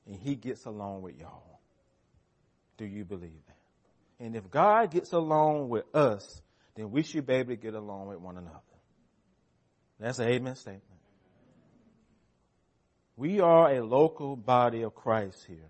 and 0.06 0.15
he 0.15 0.36
gets 0.36 0.65
along 0.65 1.02
with 1.02 1.19
y'all. 1.19 1.60
Do 2.78 2.86
you 2.86 3.06
believe 3.06 3.41
that? 3.48 4.24
And 4.24 4.36
if 4.36 4.50
God 4.50 4.91
gets 4.91 5.12
along 5.13 5.69
with 5.69 5.84
us, 5.95 6.41
then 6.76 6.92
we 6.92 7.04
should 7.04 7.26
be 7.26 7.34
able 7.34 7.50
to 7.50 7.56
get 7.56 7.74
along 7.74 8.08
with 8.08 8.20
one 8.20 8.38
another. 8.38 8.60
That's 10.00 10.20
an 10.20 10.28
amen 10.28 10.56
statement. 10.56 10.84
We 13.18 13.40
are 13.40 13.72
a 13.72 13.84
local 13.84 14.36
body 14.36 14.82
of 14.82 14.94
Christ 14.94 15.46
here. 15.48 15.70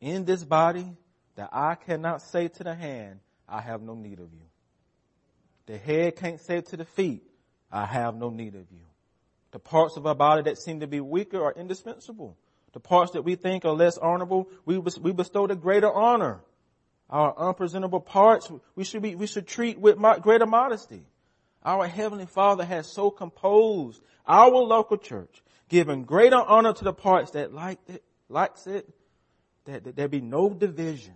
In 0.00 0.24
this 0.24 0.44
body, 0.44 0.86
the 1.34 1.48
eye 1.52 1.76
cannot 1.86 2.22
say 2.22 2.48
to 2.48 2.64
the 2.64 2.74
hand, 2.74 3.20
I 3.48 3.60
have 3.60 3.82
no 3.82 3.94
need 3.94 4.20
of 4.20 4.32
you. 4.32 4.46
The 5.66 5.78
head 5.78 6.16
can't 6.16 6.40
say 6.40 6.60
to 6.60 6.76
the 6.76 6.84
feet, 6.84 7.22
I 7.70 7.86
have 7.86 8.14
no 8.14 8.30
need 8.30 8.54
of 8.54 8.66
you. 8.70 8.86
The 9.50 9.58
parts 9.58 9.96
of 9.96 10.06
our 10.06 10.14
body 10.14 10.42
that 10.42 10.58
seem 10.58 10.80
to 10.80 10.86
be 10.86 11.00
weaker 11.00 11.42
are 11.42 11.52
indispensable. 11.52 12.36
The 12.72 12.80
parts 12.80 13.12
that 13.12 13.22
we 13.22 13.34
think 13.34 13.64
are 13.64 13.72
less 13.72 13.98
honorable, 13.98 14.48
we, 14.64 14.78
bestow 15.12 15.46
the 15.46 15.56
greater 15.56 15.92
honor. 15.92 16.40
Our 17.12 17.38
unpresentable 17.38 18.00
parts, 18.00 18.50
we 18.74 18.84
should 18.84 19.02
be, 19.02 19.14
we 19.14 19.26
should 19.26 19.46
treat 19.46 19.78
with 19.78 19.98
greater 20.22 20.46
modesty. 20.46 21.04
Our 21.62 21.86
Heavenly 21.86 22.24
Father 22.24 22.64
has 22.64 22.90
so 22.90 23.10
composed 23.10 24.02
our 24.26 24.50
local 24.50 24.96
church, 24.96 25.42
giving 25.68 26.04
greater 26.04 26.36
honor 26.36 26.72
to 26.72 26.84
the 26.84 26.94
parts 26.94 27.32
that 27.32 27.52
like 27.52 27.78
it, 27.86 28.02
likes 28.30 28.66
it, 28.66 28.88
that, 29.66 29.84
that 29.84 29.94
there 29.94 30.08
be 30.08 30.22
no 30.22 30.48
division 30.48 31.14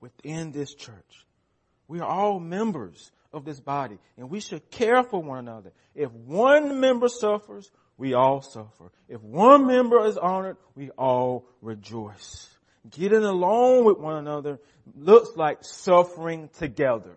within 0.00 0.50
this 0.50 0.74
church. 0.74 1.26
We 1.88 2.00
are 2.00 2.08
all 2.08 2.40
members 2.40 3.12
of 3.30 3.44
this 3.44 3.60
body 3.60 3.98
and 4.16 4.30
we 4.30 4.40
should 4.40 4.70
care 4.70 5.02
for 5.02 5.22
one 5.22 5.40
another. 5.40 5.72
If 5.94 6.10
one 6.10 6.80
member 6.80 7.08
suffers, 7.08 7.70
we 7.98 8.14
all 8.14 8.40
suffer. 8.40 8.90
If 9.08 9.20
one 9.22 9.66
member 9.66 10.06
is 10.06 10.16
honored, 10.16 10.56
we 10.74 10.88
all 10.90 11.46
rejoice. 11.60 12.48
Getting 12.90 13.24
along 13.24 13.84
with 13.84 13.98
one 13.98 14.16
another 14.16 14.58
looks 14.96 15.36
like 15.36 15.58
suffering 15.62 16.48
together. 16.58 17.16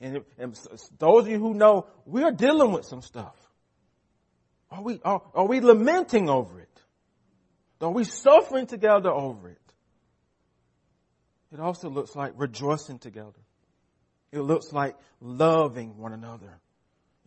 And, 0.00 0.24
and 0.38 0.58
those 0.98 1.24
of 1.24 1.28
you 1.28 1.38
who 1.38 1.54
know, 1.54 1.86
we're 2.06 2.30
dealing 2.30 2.72
with 2.72 2.86
some 2.86 3.02
stuff. 3.02 3.36
Are 4.70 4.82
we, 4.82 5.00
are, 5.04 5.22
are 5.34 5.46
we 5.46 5.60
lamenting 5.60 6.30
over 6.30 6.60
it? 6.60 6.68
Are 7.80 7.90
we 7.90 8.04
suffering 8.04 8.66
together 8.66 9.10
over 9.10 9.48
it? 9.48 9.58
It 11.52 11.60
also 11.60 11.90
looks 11.90 12.14
like 12.14 12.32
rejoicing 12.36 12.98
together. 12.98 13.40
It 14.32 14.40
looks 14.40 14.72
like 14.72 14.96
loving 15.20 15.98
one 15.98 16.12
another. 16.12 16.60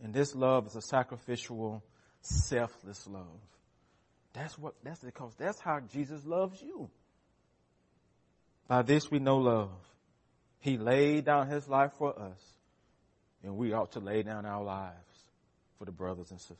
And 0.02 0.14
this 0.14 0.34
love 0.34 0.66
is 0.66 0.76
a 0.76 0.80
sacrificial, 0.80 1.84
selfless 2.22 3.06
love. 3.06 3.40
That's 4.34 4.58
what, 4.58 4.74
that's 4.82 5.00
because 5.00 5.32
that's 5.38 5.60
how 5.60 5.80
Jesus 5.92 6.24
loves 6.24 6.60
you. 6.60 6.90
By 8.66 8.82
this 8.82 9.10
we 9.10 9.20
know 9.20 9.38
love. 9.38 9.70
He 10.60 10.76
laid 10.76 11.24
down 11.24 11.48
his 11.48 11.68
life 11.68 11.92
for 11.98 12.18
us. 12.18 12.40
and 13.42 13.56
we 13.56 13.72
ought 13.72 13.92
to 13.92 14.00
lay 14.00 14.22
down 14.22 14.46
our 14.46 14.64
lives 14.64 14.94
for 15.78 15.84
the 15.84 15.92
brothers 15.92 16.30
and 16.30 16.40
sisters. 16.40 16.58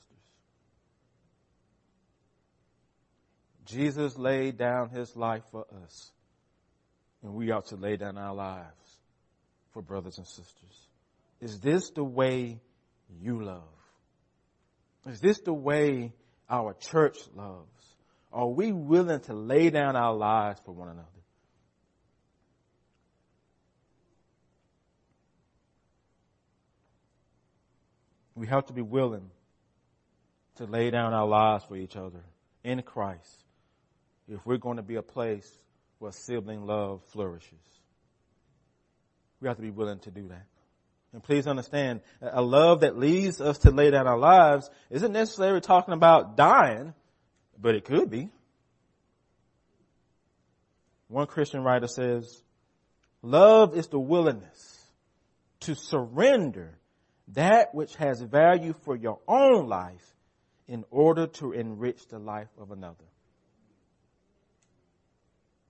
Jesus 3.64 4.18
laid 4.18 4.58
down 4.58 4.90
his 4.90 5.16
life 5.16 5.42
for 5.50 5.64
us, 5.82 6.12
and 7.22 7.32
we 7.32 7.50
ought 7.50 7.66
to 7.66 7.76
lay 7.76 7.96
down 7.96 8.18
our 8.18 8.34
lives 8.34 8.98
for 9.72 9.80
brothers 9.80 10.18
and 10.18 10.26
sisters. 10.26 10.88
Is 11.40 11.60
this 11.60 11.90
the 11.90 12.04
way 12.04 12.60
you 13.20 13.42
love? 13.42 13.62
Is 15.06 15.20
this 15.20 15.40
the 15.40 15.54
way 15.54 16.12
our 16.48 16.74
church 16.74 17.18
loves? 17.34 17.68
Are 18.32 18.48
we 18.48 18.72
willing 18.72 19.20
to 19.20 19.34
lay 19.34 19.70
down 19.70 19.96
our 19.96 20.14
lives 20.14 20.60
for 20.64 20.72
one 20.72 20.88
another? 20.88 21.08
We 28.34 28.48
have 28.48 28.66
to 28.66 28.72
be 28.72 28.82
willing 28.82 29.30
to 30.56 30.64
lay 30.64 30.90
down 30.90 31.12
our 31.12 31.26
lives 31.26 31.64
for 31.64 31.76
each 31.76 31.96
other 31.96 32.24
in 32.64 32.82
Christ 32.82 33.44
if 34.28 34.44
we're 34.44 34.56
going 34.56 34.76
to 34.76 34.82
be 34.82 34.96
a 34.96 35.02
place 35.02 35.48
where 35.98 36.12
sibling 36.12 36.66
love 36.66 37.02
flourishes. 37.12 37.52
We 39.40 39.48
have 39.48 39.56
to 39.56 39.62
be 39.62 39.70
willing 39.70 40.00
to 40.00 40.10
do 40.10 40.28
that. 40.28 40.46
And 41.14 41.22
please 41.22 41.46
understand, 41.46 42.00
a 42.20 42.42
love 42.42 42.80
that 42.80 42.98
leads 42.98 43.40
us 43.40 43.58
to 43.58 43.70
lay 43.70 43.88
down 43.92 44.08
our 44.08 44.18
lives 44.18 44.68
isn't 44.90 45.12
necessarily 45.12 45.60
talking 45.60 45.94
about 45.94 46.36
dying, 46.36 46.92
but 47.56 47.76
it 47.76 47.84
could 47.84 48.10
be. 48.10 48.30
One 51.06 51.28
Christian 51.28 51.62
writer 51.62 51.86
says, 51.86 52.42
love 53.22 53.76
is 53.76 53.86
the 53.86 53.98
willingness 53.98 54.84
to 55.60 55.76
surrender 55.76 56.76
that 57.28 57.72
which 57.76 57.94
has 57.94 58.20
value 58.20 58.74
for 58.84 58.96
your 58.96 59.20
own 59.28 59.68
life 59.68 60.04
in 60.66 60.84
order 60.90 61.28
to 61.28 61.52
enrich 61.52 62.08
the 62.08 62.18
life 62.18 62.50
of 62.58 62.72
another. 62.72 63.04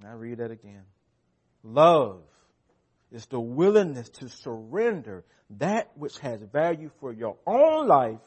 I 0.02 0.12
read 0.12 0.38
that 0.38 0.50
again. 0.50 0.84
Love 1.62 2.22
is 3.14 3.26
the 3.26 3.38
willingness 3.38 4.08
to 4.08 4.28
surrender 4.28 5.24
that 5.50 5.96
which 5.96 6.18
has 6.18 6.40
value 6.42 6.90
for 6.98 7.12
your 7.12 7.36
own 7.46 7.86
life 7.86 8.20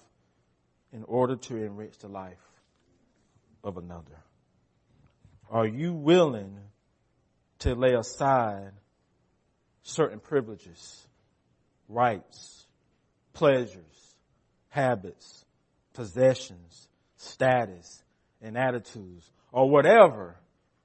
in 0.93 1.03
order 1.03 1.35
to 1.35 1.57
enrich 1.57 1.97
the 1.97 2.07
life 2.07 2.37
of 3.65 3.77
another. 3.77 4.23
Are 5.49 5.67
you 5.67 5.93
willing 5.93 6.57
to 7.59 7.75
lay 7.75 7.95
aside 7.95 8.71
certain 9.83 10.21
privileges, 10.21 11.05
rights, 11.89 12.65
pleasures, 13.33 14.15
habits, 14.69 15.43
possessions, 15.93 16.87
status, 17.17 18.03
and 18.41 18.57
attitudes, 18.57 19.29
or 19.51 19.69
whatever 19.69 20.37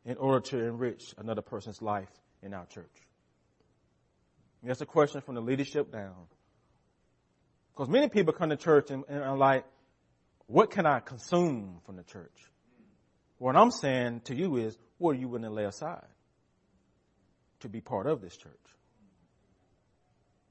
in 0.04 0.16
order 0.16 0.40
to 0.40 0.58
enrich 0.58 1.14
another 1.18 1.42
person's 1.42 1.80
life 1.80 2.10
in 2.42 2.52
our 2.52 2.66
church? 2.66 3.01
That's 4.62 4.80
a 4.80 4.86
question 4.86 5.20
from 5.20 5.34
the 5.34 5.40
leadership 5.40 5.90
down. 5.92 6.14
Because 7.72 7.88
many 7.88 8.08
people 8.08 8.32
come 8.32 8.50
to 8.50 8.56
church 8.56 8.90
and, 8.90 9.04
and 9.08 9.22
are 9.22 9.36
like, 9.36 9.64
what 10.46 10.70
can 10.70 10.86
I 10.86 11.00
consume 11.00 11.80
from 11.86 11.96
the 11.96 12.04
church? 12.04 12.30
What 13.38 13.56
I'm 13.56 13.70
saying 13.70 14.22
to 14.26 14.34
you 14.34 14.56
is, 14.56 14.78
what 14.98 15.16
are 15.16 15.18
you 15.18 15.28
willing 15.28 15.48
to 15.48 15.50
lay 15.50 15.64
aside 15.64 16.06
to 17.60 17.68
be 17.68 17.80
part 17.80 18.06
of 18.06 18.20
this 18.20 18.36
church? 18.36 18.52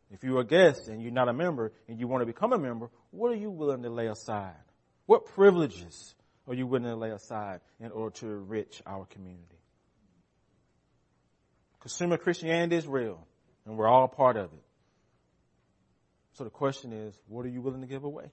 If 0.09 0.23
you're 0.23 0.41
a 0.41 0.45
guest 0.45 0.89
and 0.89 1.01
you're 1.01 1.13
not 1.13 1.29
a 1.29 1.33
member 1.33 1.71
and 1.87 1.97
you 1.99 2.07
want 2.07 2.21
to 2.21 2.25
become 2.25 2.51
a 2.51 2.57
member, 2.57 2.89
what 3.11 3.31
are 3.31 3.35
you 3.35 3.49
willing 3.49 3.83
to 3.83 3.89
lay 3.89 4.07
aside? 4.07 4.55
What 5.05 5.25
privileges 5.25 6.15
are 6.47 6.53
you 6.53 6.67
willing 6.67 6.89
to 6.89 6.95
lay 6.95 7.11
aside 7.11 7.61
in 7.79 7.91
order 7.91 8.13
to 8.17 8.25
enrich 8.25 8.81
our 8.85 9.05
community? 9.05 9.61
Consumer 11.79 12.17
Christianity 12.17 12.75
is 12.75 12.87
real, 12.87 13.25
and 13.65 13.77
we're 13.77 13.87
all 13.87 14.07
part 14.07 14.37
of 14.37 14.45
it. 14.45 14.63
So 16.33 16.43
the 16.43 16.49
question 16.49 16.93
is, 16.93 17.17
what 17.27 17.45
are 17.45 17.49
you 17.49 17.61
willing 17.61 17.81
to 17.81 17.87
give 17.87 18.03
away? 18.03 18.31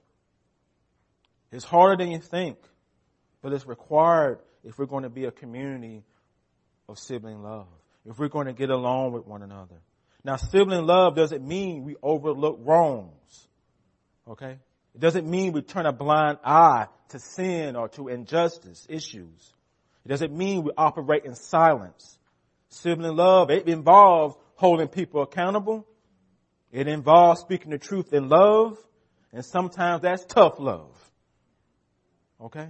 It's 1.51 1.65
harder 1.65 2.03
than 2.03 2.11
you 2.11 2.19
think, 2.19 2.57
but 3.41 3.53
it's 3.53 3.65
required 3.65 4.39
if 4.63 4.77
we're 4.77 4.85
going 4.85 5.03
to 5.03 5.09
be 5.09 5.25
a 5.25 5.31
community 5.31 6.03
of 6.87 6.99
sibling 6.99 7.41
love, 7.41 7.67
if 8.05 8.17
we're 8.19 8.29
going 8.29 8.47
to 8.47 8.53
get 8.53 8.69
along 8.69 9.13
with 9.13 9.25
one 9.25 9.41
another. 9.41 9.81
Now, 10.23 10.35
sibling 10.35 10.85
love 10.85 11.15
doesn't 11.15 11.45
mean 11.45 11.83
we 11.83 11.95
overlook 12.01 12.59
wrongs. 12.61 13.47
Okay? 14.27 14.59
It 14.93 15.01
doesn't 15.01 15.29
mean 15.29 15.53
we 15.53 15.61
turn 15.61 15.85
a 15.85 15.93
blind 15.93 16.39
eye 16.43 16.87
to 17.09 17.19
sin 17.19 17.75
or 17.75 17.89
to 17.89 18.09
injustice 18.09 18.85
issues. 18.89 19.53
It 20.05 20.09
doesn't 20.09 20.35
mean 20.35 20.63
we 20.63 20.71
operate 20.77 21.25
in 21.25 21.35
silence. 21.35 22.17
Sibling 22.69 23.15
love, 23.15 23.49
it 23.49 23.67
involves 23.67 24.35
holding 24.59 24.89
people 24.89 25.21
accountable. 25.21 25.87
It 26.69 26.89
involves 26.89 27.39
speaking 27.39 27.71
the 27.71 27.77
truth 27.77 28.11
in 28.11 28.27
love. 28.27 28.77
And 29.31 29.45
sometimes 29.45 30.01
that's 30.01 30.25
tough 30.25 30.59
love. 30.59 30.91
Okay? 32.41 32.67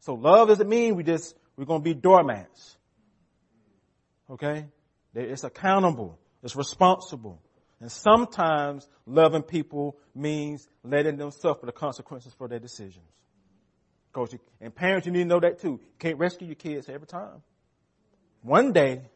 So 0.00 0.14
love 0.14 0.48
doesn't 0.48 0.68
mean 0.68 0.96
we 0.96 1.02
just, 1.02 1.34
we're 1.56 1.64
going 1.64 1.80
to 1.80 1.84
be 1.84 1.94
doormats. 1.94 2.76
Okay? 4.30 4.66
It's 5.14 5.44
accountable. 5.44 6.18
It's 6.42 6.54
responsible. 6.56 7.40
And 7.80 7.90
sometimes 7.90 8.86
loving 9.06 9.42
people 9.42 9.96
means 10.14 10.68
letting 10.82 11.16
them 11.16 11.30
suffer 11.30 11.64
the 11.64 11.72
consequences 11.72 12.34
for 12.36 12.48
their 12.48 12.58
decisions. 12.58 13.08
Coach, 14.12 14.34
and 14.60 14.74
parents, 14.74 15.06
you 15.06 15.12
need 15.12 15.20
to 15.20 15.24
know 15.24 15.40
that 15.40 15.58
too. 15.58 15.80
You 15.80 15.98
can't 15.98 16.18
rescue 16.18 16.48
your 16.48 16.56
kids 16.56 16.90
every 16.90 17.06
time. 17.06 17.42
One 18.42 18.72
day, 18.72 19.08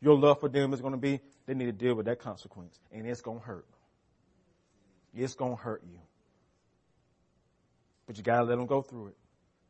your 0.00 0.16
love 0.16 0.40
for 0.40 0.48
them 0.48 0.72
is 0.72 0.80
going 0.80 0.92
to 0.92 0.98
be, 0.98 1.20
they 1.46 1.54
need 1.54 1.66
to 1.66 1.72
deal 1.72 1.94
with 1.94 2.06
that 2.06 2.20
consequence. 2.20 2.78
And 2.90 3.06
it's 3.06 3.20
going 3.20 3.40
to 3.40 3.44
hurt. 3.44 3.66
It's 5.14 5.34
going 5.34 5.56
to 5.56 5.62
hurt 5.62 5.82
you. 5.90 5.98
But 8.06 8.16
you 8.16 8.22
got 8.22 8.38
to 8.38 8.44
let 8.44 8.56
them 8.56 8.66
go 8.66 8.82
through 8.82 9.08
it. 9.08 9.16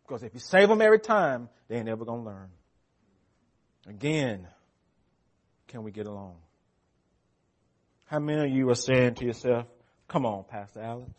Because 0.06 0.22
if 0.22 0.34
you 0.34 0.40
save 0.40 0.68
them 0.68 0.80
every 0.82 1.00
time, 1.00 1.48
they 1.68 1.76
ain't 1.76 1.86
never 1.86 2.04
going 2.04 2.24
to 2.24 2.26
learn. 2.26 2.48
Again, 3.86 4.46
can 5.68 5.82
we 5.82 5.90
get 5.90 6.06
along? 6.06 6.36
How 8.06 8.18
many 8.18 8.50
of 8.50 8.56
you 8.56 8.68
are 8.70 8.74
saying 8.74 9.14
to 9.16 9.24
yourself, 9.24 9.66
come 10.08 10.26
on, 10.26 10.44
Pastor 10.44 10.80
Alex. 10.80 11.10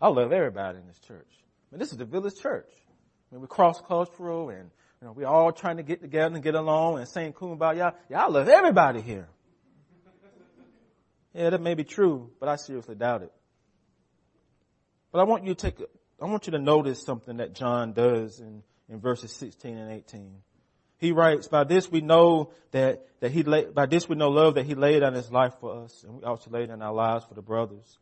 I 0.00 0.08
love 0.08 0.32
everybody 0.32 0.78
in 0.78 0.86
this 0.86 0.98
church. 0.98 1.26
I 1.30 1.74
mean, 1.74 1.78
this 1.78 1.92
is 1.92 1.98
the 1.98 2.04
village 2.04 2.38
church. 2.40 2.70
I 2.70 3.34
mean, 3.34 3.40
we're 3.40 3.46
cross-cultural 3.46 4.50
and, 4.50 4.70
you 5.04 5.10
know, 5.10 5.12
we're 5.12 5.26
all 5.26 5.52
trying 5.52 5.76
to 5.76 5.82
get 5.82 6.00
together 6.00 6.34
and 6.34 6.42
get 6.42 6.54
along 6.54 6.96
and 6.96 7.06
sing 7.06 7.34
kumbaya. 7.34 7.92
I 8.14 8.26
love 8.28 8.48
everybody 8.48 9.02
here. 9.02 9.28
Yeah, 11.34 11.50
that 11.50 11.60
may 11.60 11.74
be 11.74 11.84
true, 11.84 12.30
but 12.40 12.48
I 12.48 12.56
seriously 12.56 12.94
doubt 12.94 13.20
it. 13.20 13.32
But 15.12 15.18
I 15.18 15.24
want 15.24 15.44
you 15.44 15.54
to 15.54 15.60
take, 15.60 15.78
I 16.22 16.24
want 16.24 16.46
you 16.46 16.52
to 16.52 16.58
notice 16.58 17.02
something 17.02 17.36
that 17.36 17.54
John 17.54 17.92
does 17.92 18.40
in, 18.40 18.62
in 18.88 18.98
verses 18.98 19.30
16 19.32 19.76
and 19.76 19.92
18. 19.92 20.36
He 20.96 21.12
writes, 21.12 21.48
by 21.48 21.64
this 21.64 21.90
we 21.90 22.00
know 22.00 22.52
that, 22.70 23.06
that 23.20 23.30
he 23.30 23.42
laid, 23.42 23.74
by 23.74 23.84
this 23.84 24.08
we 24.08 24.16
know 24.16 24.30
love 24.30 24.54
that 24.54 24.64
he 24.64 24.74
laid 24.74 25.00
down 25.00 25.12
his 25.12 25.30
life 25.30 25.52
for 25.60 25.84
us 25.84 26.02
and 26.02 26.14
we 26.14 26.22
also 26.24 26.50
laid 26.50 26.68
down 26.68 26.80
our 26.80 26.94
lives 26.94 27.26
for 27.26 27.34
the 27.34 27.42
brothers. 27.42 27.98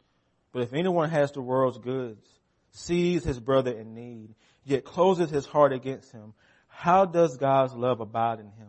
But 0.52 0.62
if 0.62 0.72
anyone 0.72 1.10
has 1.10 1.32
the 1.32 1.42
world's 1.42 1.78
goods, 1.78 2.24
sees 2.70 3.24
his 3.24 3.40
brother 3.40 3.72
in 3.72 3.92
need, 3.92 4.36
yet 4.64 4.84
closes 4.84 5.30
his 5.30 5.46
heart 5.46 5.72
against 5.72 6.12
him, 6.12 6.34
how 6.74 7.04
does 7.04 7.36
God's 7.36 7.74
love 7.74 8.00
abide 8.00 8.40
in 8.40 8.46
him? 8.46 8.68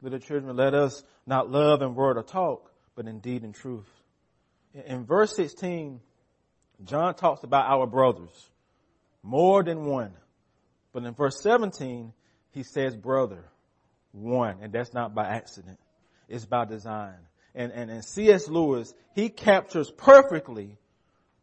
Little 0.00 0.18
children, 0.18 0.56
let 0.56 0.74
us 0.74 1.02
not 1.26 1.50
love 1.50 1.82
in 1.82 1.94
word 1.94 2.16
or 2.16 2.22
talk, 2.22 2.70
but 2.94 3.06
in 3.06 3.18
deed 3.18 3.42
and 3.42 3.54
truth. 3.54 3.88
In 4.86 5.04
verse 5.04 5.34
16, 5.36 6.00
John 6.84 7.14
talks 7.14 7.42
about 7.42 7.66
our 7.66 7.86
brothers, 7.86 8.50
more 9.22 9.62
than 9.62 9.84
one. 9.84 10.12
But 10.92 11.04
in 11.04 11.14
verse 11.14 11.42
17, 11.42 12.12
he 12.52 12.62
says 12.62 12.96
brother, 12.96 13.44
one, 14.12 14.58
and 14.62 14.72
that's 14.72 14.94
not 14.94 15.14
by 15.14 15.26
accident. 15.26 15.78
It's 16.28 16.46
by 16.46 16.64
design. 16.64 17.16
And, 17.54 17.72
and, 17.72 17.90
and 17.90 18.04
C.S. 18.04 18.48
Lewis, 18.48 18.94
he 19.14 19.28
captures 19.28 19.90
perfectly 19.90 20.78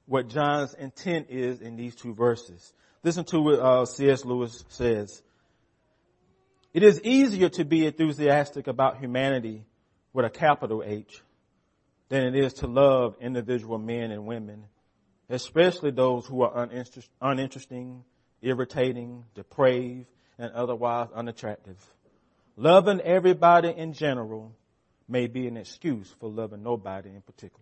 what 0.06 0.28
John's 0.30 0.74
intent 0.74 1.28
is 1.30 1.62
in 1.62 1.76
these 1.76 1.96
two 1.96 2.14
verses. 2.14 2.74
Listen 3.04 3.26
to 3.26 3.42
what 3.42 3.60
uh, 3.60 3.86
C.S. 3.86 4.26
Lewis 4.26 4.64
says. 4.70 5.22
It 6.74 6.82
is 6.82 7.00
easier 7.02 7.50
to 7.50 7.66
be 7.66 7.86
enthusiastic 7.86 8.68
about 8.68 8.98
humanity 8.98 9.66
with 10.12 10.26
a 10.26 10.30
capital 10.30 10.84
H 10.84 11.22
than 12.10 12.26
it 12.26 12.36
is 12.36 12.54
to 12.56 12.68
love 12.68 13.16
individual 13.22 13.78
men 13.78 14.12
and 14.12 14.26
women, 14.26 14.66
especially 15.30 15.92
those 15.92 16.26
who 16.26 16.42
are 16.42 16.68
uninter- 16.68 17.08
uninteresting, 17.22 18.04
irritating, 18.42 19.24
depraved, 19.36 20.08
and 20.40 20.52
otherwise 20.54 21.10
unattractive. 21.14 21.78
Loving 22.58 23.02
everybody 23.02 23.70
in 23.70 23.94
general 23.94 24.52
may 25.08 25.28
be 25.28 25.48
an 25.48 25.58
excuse 25.58 26.16
for 26.20 26.30
loving 26.30 26.64
nobody 26.64 27.10
in 27.10 27.22
particular. 27.22 27.60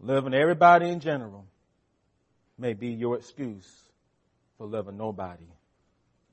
Loving 0.00 0.34
everybody 0.34 0.88
in 0.88 1.00
general 1.00 1.45
may 2.58 2.74
be 2.74 2.88
your 2.88 3.16
excuse 3.16 3.68
for 4.58 4.66
loving 4.66 4.96
nobody 4.96 5.46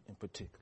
in 0.08 0.16
particular. 0.16 0.60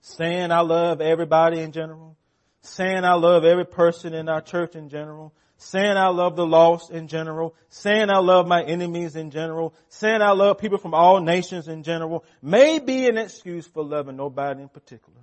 Saying 0.00 0.52
I 0.52 0.60
love 0.60 1.00
everybody 1.00 1.60
in 1.60 1.72
general, 1.72 2.16
saying 2.62 3.04
I 3.04 3.14
love 3.14 3.44
every 3.44 3.66
person 3.66 4.14
in 4.14 4.28
our 4.28 4.40
church 4.40 4.74
in 4.74 4.88
general, 4.88 5.32
saying 5.56 5.96
I 5.96 6.08
love 6.08 6.36
the 6.36 6.46
lost 6.46 6.90
in 6.90 7.08
general, 7.08 7.54
saying 7.68 8.10
I 8.10 8.18
love 8.18 8.46
my 8.46 8.62
enemies 8.62 9.16
in 9.16 9.30
general, 9.30 9.74
saying 9.88 10.22
I 10.22 10.30
love 10.30 10.58
people 10.58 10.78
from 10.78 10.94
all 10.94 11.20
nations 11.20 11.68
in 11.68 11.82
general, 11.82 12.24
may 12.40 12.78
be 12.78 13.08
an 13.08 13.18
excuse 13.18 13.66
for 13.66 13.82
loving 13.82 14.16
nobody 14.16 14.62
in 14.62 14.68
particular. 14.68 15.20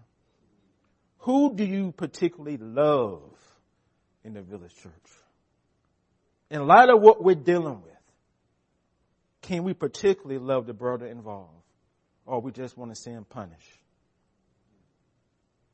Who 1.20 1.56
do 1.56 1.64
you 1.64 1.92
particularly 1.92 2.58
love 2.58 3.22
in 4.24 4.34
the 4.34 4.42
village 4.42 4.76
church? 4.76 4.92
In 6.52 6.68
light 6.68 6.90
of 6.90 7.02
what 7.02 7.24
we're 7.24 7.36
dealing 7.36 7.82
with, 7.82 7.95
can 9.46 9.64
we 9.64 9.74
particularly 9.74 10.40
love 10.40 10.66
the 10.66 10.74
brother 10.74 11.06
involved? 11.06 11.62
Or 12.26 12.42
we 12.42 12.52
just 12.52 12.76
want 12.76 12.92
to 12.94 13.00
see 13.00 13.12
him 13.12 13.26
punished? 13.26 13.80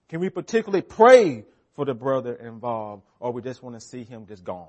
Can 0.09 0.19
we 0.19 0.29
particularly 0.29 0.81
pray 0.81 1.45
for 1.73 1.85
the 1.85 1.93
brother 1.93 2.33
involved 2.33 3.03
or 3.21 3.31
we 3.31 3.41
just 3.41 3.63
want 3.63 3.79
to 3.79 3.81
see 3.81 4.03
him 4.03 4.25
just 4.27 4.43
gone? 4.43 4.67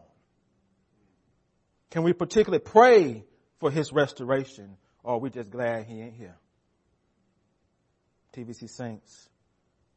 Can 1.91 2.05
we 2.05 2.13
particularly 2.13 2.63
pray 2.65 3.25
for 3.59 3.73
his 3.73 3.93
restoration 3.93 4.77
or 5.03 5.19
we 5.19 5.31
just 5.31 5.51
glad 5.51 5.87
he 5.87 6.01
ain't 6.01 6.15
here? 6.15 6.37
TVC 8.37 8.71
Saints, 8.71 9.29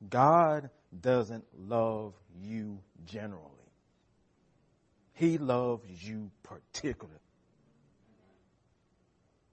God 0.10 0.72
doesn't 1.00 1.46
love 1.56 2.16
you 2.36 2.80
generally. 3.06 3.52
He 5.14 5.38
loves 5.38 5.86
you 6.04 6.32
particularly. 6.42 7.20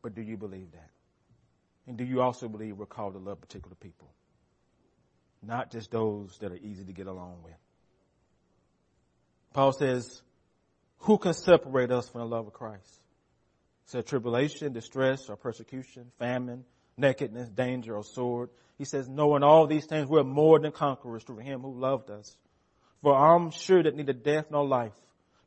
But 0.02 0.14
do 0.14 0.22
you 0.22 0.36
believe 0.36 0.72
that? 0.72 0.90
And 1.86 1.96
do 1.96 2.04
you 2.04 2.20
also 2.20 2.48
believe 2.48 2.76
we're 2.76 2.86
called 2.86 3.14
to 3.14 3.18
love 3.18 3.40
particular 3.40 3.76
people? 3.80 4.08
Not 5.42 5.70
just 5.70 5.90
those 5.90 6.36
that 6.38 6.52
are 6.52 6.56
easy 6.56 6.84
to 6.84 6.92
get 6.92 7.06
along 7.06 7.38
with. 7.44 7.54
Paul 9.52 9.72
says, 9.72 10.22
who 10.98 11.18
can 11.18 11.34
separate 11.34 11.90
us 11.90 12.08
from 12.08 12.20
the 12.20 12.26
love 12.26 12.46
of 12.46 12.52
Christ? 12.52 13.00
Said 13.86 14.06
tribulation, 14.06 14.72
distress, 14.72 15.28
or 15.28 15.36
persecution, 15.36 16.12
famine, 16.18 16.64
nakedness, 16.96 17.48
danger, 17.48 17.96
or 17.96 18.04
sword. 18.04 18.50
He 18.78 18.84
says, 18.84 19.08
knowing 19.08 19.42
all 19.42 19.66
these 19.66 19.86
things, 19.86 20.08
we're 20.08 20.22
more 20.22 20.58
than 20.60 20.72
conquerors 20.72 21.24
through 21.24 21.38
him 21.38 21.60
who 21.60 21.72
loved 21.72 22.10
us. 22.10 22.36
For 23.02 23.14
I'm 23.14 23.50
sure 23.50 23.82
that 23.82 23.96
neither 23.96 24.12
death 24.12 24.46
nor 24.50 24.66
life, 24.66 24.92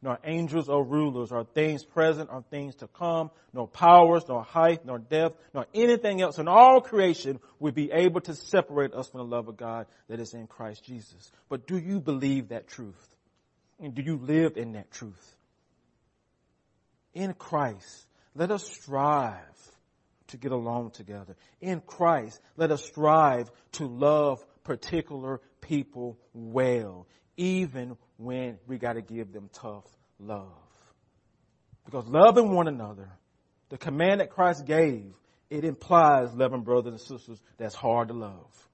nor 0.06 0.20
angels 0.24 0.70
or 0.70 0.84
rulers, 0.84 1.32
or 1.32 1.44
things 1.44 1.84
present 1.84 2.30
or 2.32 2.44
things 2.52 2.76
to 2.76 2.88
come, 2.88 3.32
nor 3.54 3.68
powers, 3.68 4.24
nor 4.30 4.44
height, 4.44 4.86
nor 4.86 5.00
depth, 5.00 5.42
nor 5.52 5.66
anything 5.74 6.22
else 6.22 6.38
in 6.38 6.48
all 6.48 6.80
creation 6.80 7.40
would 7.60 7.74
be 7.74 7.92
able 7.92 8.22
to 8.22 8.36
separate 8.36 8.94
us 8.94 9.10
from 9.10 9.18
the 9.18 9.26
love 9.26 9.48
of 9.48 9.58
God 9.58 9.88
that 10.08 10.20
is 10.20 10.36
in 10.36 10.46
Christ 10.46 10.84
Jesus. 10.84 11.32
But 11.50 11.66
do 11.66 11.78
you 11.80 12.00
believe 12.00 12.50
that 12.50 12.68
truth? 12.68 13.16
And 13.80 13.96
do 13.96 14.04
you 14.04 14.18
live 14.18 14.58
in 14.58 14.74
that 14.74 14.92
truth? 14.92 15.36
In 17.16 17.34
Christ, 17.34 18.06
let 18.36 18.52
us 18.52 18.64
strive 18.64 19.40
to 20.28 20.38
get 20.38 20.52
along 20.52 20.92
together. 20.92 21.36
In 21.62 21.82
Christ, 21.82 22.40
let 22.58 22.72
us 22.72 22.86
strive 22.86 23.50
to 23.74 23.88
love 23.88 24.46
particular 24.64 25.42
people 25.62 26.20
well, 26.34 27.08
even 27.38 27.98
when 28.18 28.58
we 28.68 28.78
got 28.78 28.94
to 28.94 29.02
give 29.02 29.32
them 29.32 29.50
tough 29.54 29.86
love. 30.20 30.52
Because 31.86 32.08
loving 32.08 32.54
one 32.54 32.68
another, 32.68 33.10
the 33.70 33.78
command 33.78 34.22
that 34.22 34.30
Christ 34.30 34.66
gave, 34.66 35.14
it 35.50 35.64
implies 35.64 36.34
loving 36.34 36.62
brothers 36.62 36.92
and 36.92 37.02
sisters 37.02 37.42
that's 37.58 37.76
hard 37.76 38.08
to 38.08 38.14
love. 38.14 38.70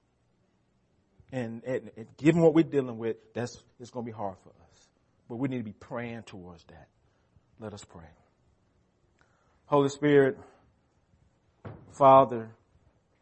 And, 1.30 1.62
and, 1.64 1.90
and 1.96 2.06
given 2.16 2.42
what 2.42 2.54
we're 2.54 2.64
dealing 2.64 2.98
with, 2.98 3.16
that's, 3.34 3.62
it's 3.80 3.90
going 3.90 4.04
to 4.04 4.10
be 4.12 4.16
hard 4.16 4.36
for 4.42 4.50
us. 4.50 4.88
But 5.28 5.36
we 5.36 5.48
need 5.48 5.58
to 5.58 5.64
be 5.64 5.72
praying 5.72 6.24
towards 6.24 6.64
that. 6.64 6.88
Let 7.58 7.72
us 7.74 7.84
pray. 7.84 8.08
Holy 9.66 9.88
Spirit, 9.88 10.38
Father, 11.92 12.50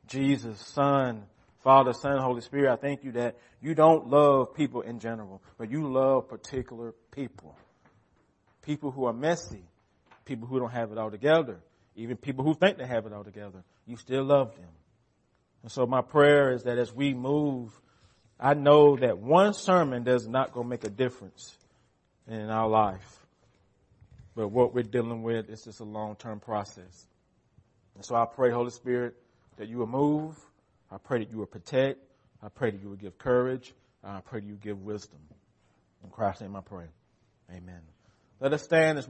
Jesus, 0.07 0.59
Son, 0.59 1.25
Father, 1.63 1.93
Son, 1.93 2.19
Holy 2.19 2.41
Spirit, 2.41 2.73
I 2.73 2.77
thank 2.77 3.05
you 3.05 3.13
that 3.13 3.37
you 3.61 3.75
don't 3.75 4.09
love 4.09 4.55
people 4.55 4.81
in 4.81 4.99
general, 4.99 5.43
but 5.59 5.71
you 5.71 5.93
love 5.93 6.29
particular 6.29 6.95
people. 7.11 7.55
People 8.63 8.91
who 8.91 9.05
are 9.05 9.13
messy, 9.13 9.65
people 10.25 10.47
who 10.49 10.59
don't 10.59 10.73
have 10.73 10.91
it 10.91 10.99
all 10.99 11.11
together, 11.11 11.59
even 11.97 12.17
people 12.17 12.45
who 12.45 12.55
think 12.55 12.79
they 12.79 12.87
have 12.87 13.05
it 13.05 13.13
all 13.13 13.25
together. 13.25 13.63
You 13.87 13.97
still 13.97 14.25
love 14.25 14.55
them. 14.55 14.71
And 15.63 15.71
so 15.71 15.85
my 15.85 16.01
prayer 16.01 16.53
is 16.53 16.63
that 16.63 16.79
as 16.79 16.95
we 16.95 17.13
move, 17.13 17.79
I 18.39 18.55
know 18.55 18.97
that 18.97 19.19
one 19.19 19.53
sermon 19.53 20.03
does 20.03 20.27
not 20.27 20.53
go 20.53 20.63
make 20.63 20.85
a 20.85 20.91
difference 20.91 21.59
in 22.27 22.49
our 22.49 22.69
life. 22.69 23.27
But 24.35 24.49
what 24.49 24.73
we're 24.73 24.85
dealing 24.85 25.23
with 25.23 25.51
is 25.51 25.65
just 25.65 25.81
a 25.81 25.85
long-term 25.85 26.41
process. 26.41 27.07
And 27.97 28.05
so 28.05 28.15
I 28.15 28.25
pray, 28.25 28.51
Holy 28.51 28.71
Spirit, 28.71 29.15
that 29.59 29.69
you 29.69 29.79
will 29.79 29.87
move. 29.87 30.39
I 30.91 30.99
pray 30.99 31.21
that 31.21 31.31
you 31.31 31.39
will 31.39 31.47
protect. 31.47 32.01
I 32.43 32.49
pray 32.49 32.71
that 32.71 32.81
you 32.83 32.89
will 32.89 32.97
give 32.97 33.19
courage. 33.19 33.73
I 34.03 34.21
pray 34.21 34.41
that 34.41 34.47
you 34.47 34.55
give 34.55 34.83
wisdom. 34.83 35.21
In 36.03 36.11
Christ's 36.11 36.43
name 36.43 36.57
I 36.57 36.61
pray. 36.61 36.87
Amen. 37.51 37.81
Let 38.41 38.53
us 38.53 38.63
stand 38.63 38.99
as 38.99 39.09